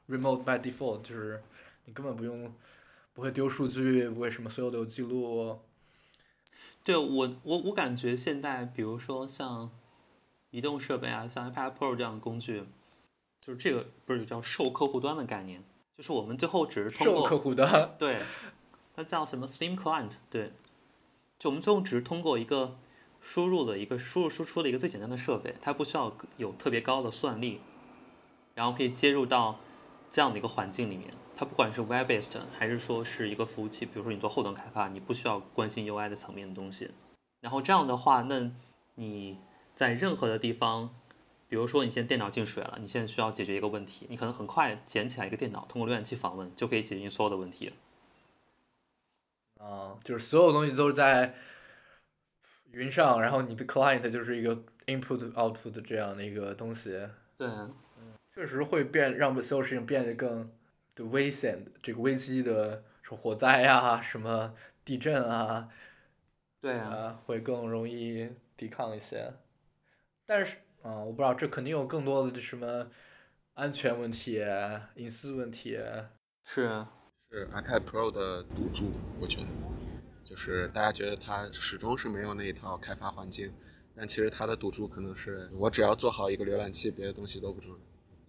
[0.10, 1.44] Remote by default，就是
[1.86, 2.52] 你根本不用
[3.14, 5.60] 不会丢数据，不会什么，所有都有记录。
[6.84, 9.70] 对我，我我感觉现在，比如说像
[10.50, 12.64] 移动设备啊，像 iPad Pro 这样的工具，
[13.40, 15.64] 就是这个不是叫受客户端的概念，
[15.96, 18.24] 就是我们最后只是通过客户端，对，
[18.96, 20.54] 它叫什么 Slim Client，对，
[21.40, 22.78] 就我们最后只是通过一个
[23.22, 27.62] 输入的一个输入输出的一个最简单的设备，它不需要有特别高的算力，
[28.56, 29.60] 然后可以接入到
[30.10, 31.14] 这样的一个环境里面。
[31.36, 36.90] 它不管是 web based 还是说是一个服务器，比如说你做后端开发，你不需要关心 UI 的层面的东西。
[37.42, 38.52] 然后这样的话，那
[38.96, 39.38] 你
[39.76, 40.90] 在任何的地方，
[41.48, 47.74] 比如说你现在电脑进水了，你现在需要解决一个问题，你可能很快捡起来一个电脑，通过浏览器访问就可以解决你所有的问题。
[49.60, 51.36] 啊，就是所有东西都是在
[52.72, 54.56] 云上，然后你的 client 就是一个
[54.86, 56.92] input output 这样的一个东西。
[57.38, 57.74] 对，嗯
[58.34, 60.52] 确实会变，让所有事情变得更。
[60.98, 65.70] 的危险，这个危机的，说火灾呀，什么地震啊，
[66.60, 69.32] 对啊，会更容易抵抗一些。
[70.26, 72.88] 但是啊，我不知道，这肯定有更多的什么
[73.54, 74.44] 安全问题、
[74.96, 75.80] 隐私问题。
[76.44, 76.84] 是
[77.30, 79.48] 是 iPad Pro 的赌注，我觉得，
[80.24, 83.54] 就是大家觉得它始终是没有那一套开发环境，
[83.96, 87.78] 但其实它的赌注可能是我只要做好一个浏览器，别的东西都不重要。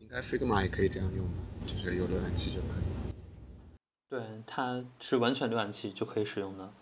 [0.00, 1.32] 应应该 Figma 也可以这样用吧，
[1.66, 3.12] 就是有浏览器就可以。
[4.08, 6.72] 对，它是完全浏览器就可以使用的。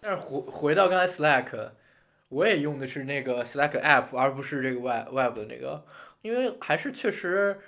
[0.00, 1.72] 但是回回到刚才 Slack，
[2.30, 5.84] 我也用的是那个 Slack app，而不是这个 web web 的那个，
[6.22, 7.60] 因为还是确实，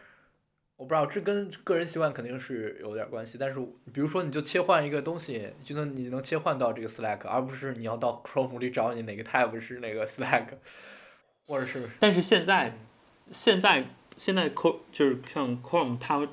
[0.76, 3.36] 我不知道这跟个人习惯肯定是有点关系。
[3.38, 3.60] 但是
[3.92, 10.46] 比如说，你就切换一个东西，就能你能切换到这个 Slack，而不是你要到 Chrome 里找你哪个 tab 是那个 Slack，
[11.46, 12.76] 或者是但是现在，
[13.30, 16.26] 现在现在 Chrome 就是像 Chrome 它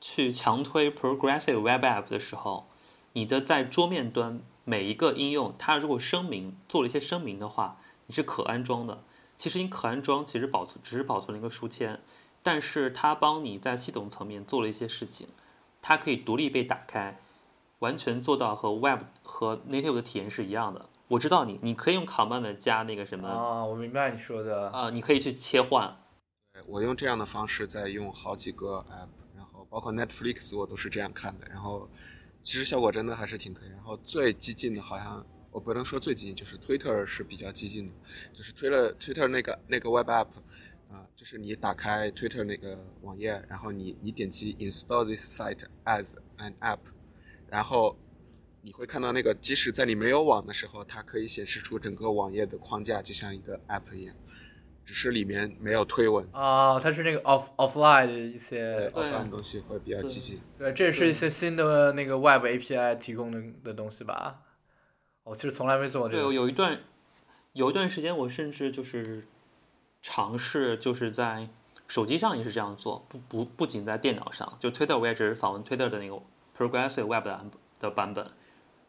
[0.00, 2.68] 去强推 Progressive Web App 的时候，
[3.14, 9.02] 你的在桌面端每一个应用，它如果声明做了一些声明的话，你是可安装的。
[9.36, 12.00] 其实你可安装，其实保存只是保存了一个书签，
[12.50, 15.28] 但是它帮你在系统层面做了一些事情，
[15.82, 17.20] 它可以独立被打开，
[17.80, 20.88] 完全做到和 Web 和 Native 的体验是一样的。
[21.08, 24.70] 我知道你，你可以用 Command 加那个什么啊，我明白你说的。
[24.70, 25.94] 啊、你可以去切换。
[26.54, 31.86] 对我用这样的方式在用好几个 app，然后包括 Netflix 我都是这样看的，然后
[32.42, 33.68] 其实效果真的还是挺可以。
[33.68, 37.92] 然后最激进的好像我不能说最激进，就是 Twitter 是比较激进的，
[38.34, 40.28] 就是推了 Twitter 那个那个 web app，
[40.90, 46.78] 啊、就是你打开 Twitter 那个网页，然后你你点击 install this site as an app，
[47.48, 47.96] 然后
[48.62, 54.16] 你会看到那个即使在你没有网的时候，它可以显示出整个网页的框架，就像一个 app 一样，
[54.84, 56.26] 只是里面没有推文。
[56.32, 60.40] 啊，它是那个 off offline 的一些，对 offline 东西会比较激进。
[60.58, 64.42] 对，这也是一些新的那个 Web API 提供的的东西吧？
[65.24, 66.32] 我其实从来没做过这对，个。
[66.32, 66.80] 有一段
[67.52, 69.26] 有一段时间，我甚至就是
[70.10, 71.50] 尝试，就是在
[71.86, 76.18] 手机上也是这样做，不不不仅在电脑上，就 Twitter 我也只是访问 Twitter 的那个
[76.56, 78.30] Progressive Web 的版的版本，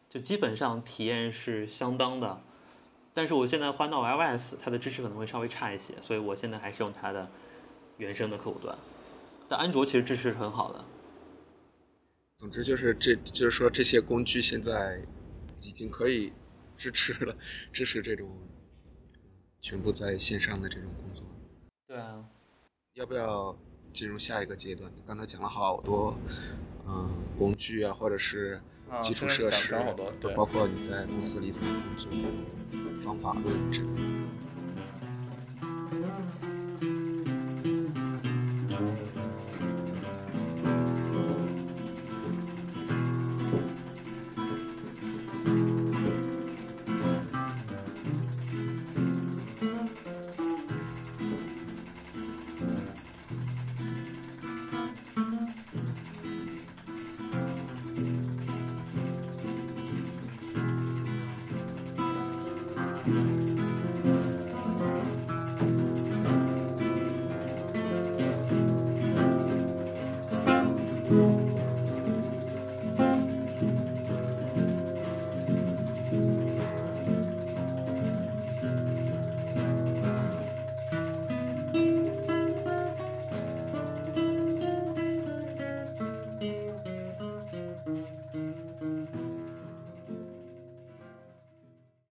[0.08, 2.40] 就基本上体验是相当的。
[3.12, 7.28] 但是我现在换到 iOS，它的支持可能会稍微差一些，所以我现在还是用它的
[7.98, 8.78] 原生的客户端。
[9.46, 10.82] 但安卓其实支持很好的。
[12.38, 15.02] 总之就是这，就是说这些工具现在
[15.60, 16.32] 已经可以
[16.78, 17.36] 支持了，
[17.70, 18.26] 支持这种
[19.60, 21.24] 全部在线上的这种工作。
[21.86, 22.24] 对啊，
[22.94, 23.56] 要不要
[23.92, 24.90] 进入下一个阶段？
[24.94, 26.14] 你刚才讲了好多，
[26.86, 32.10] 嗯，工具啊，或者是啊基础设施，啊好多对包括你在公司里怎么工作，
[33.02, 34.19] 方法论之类的。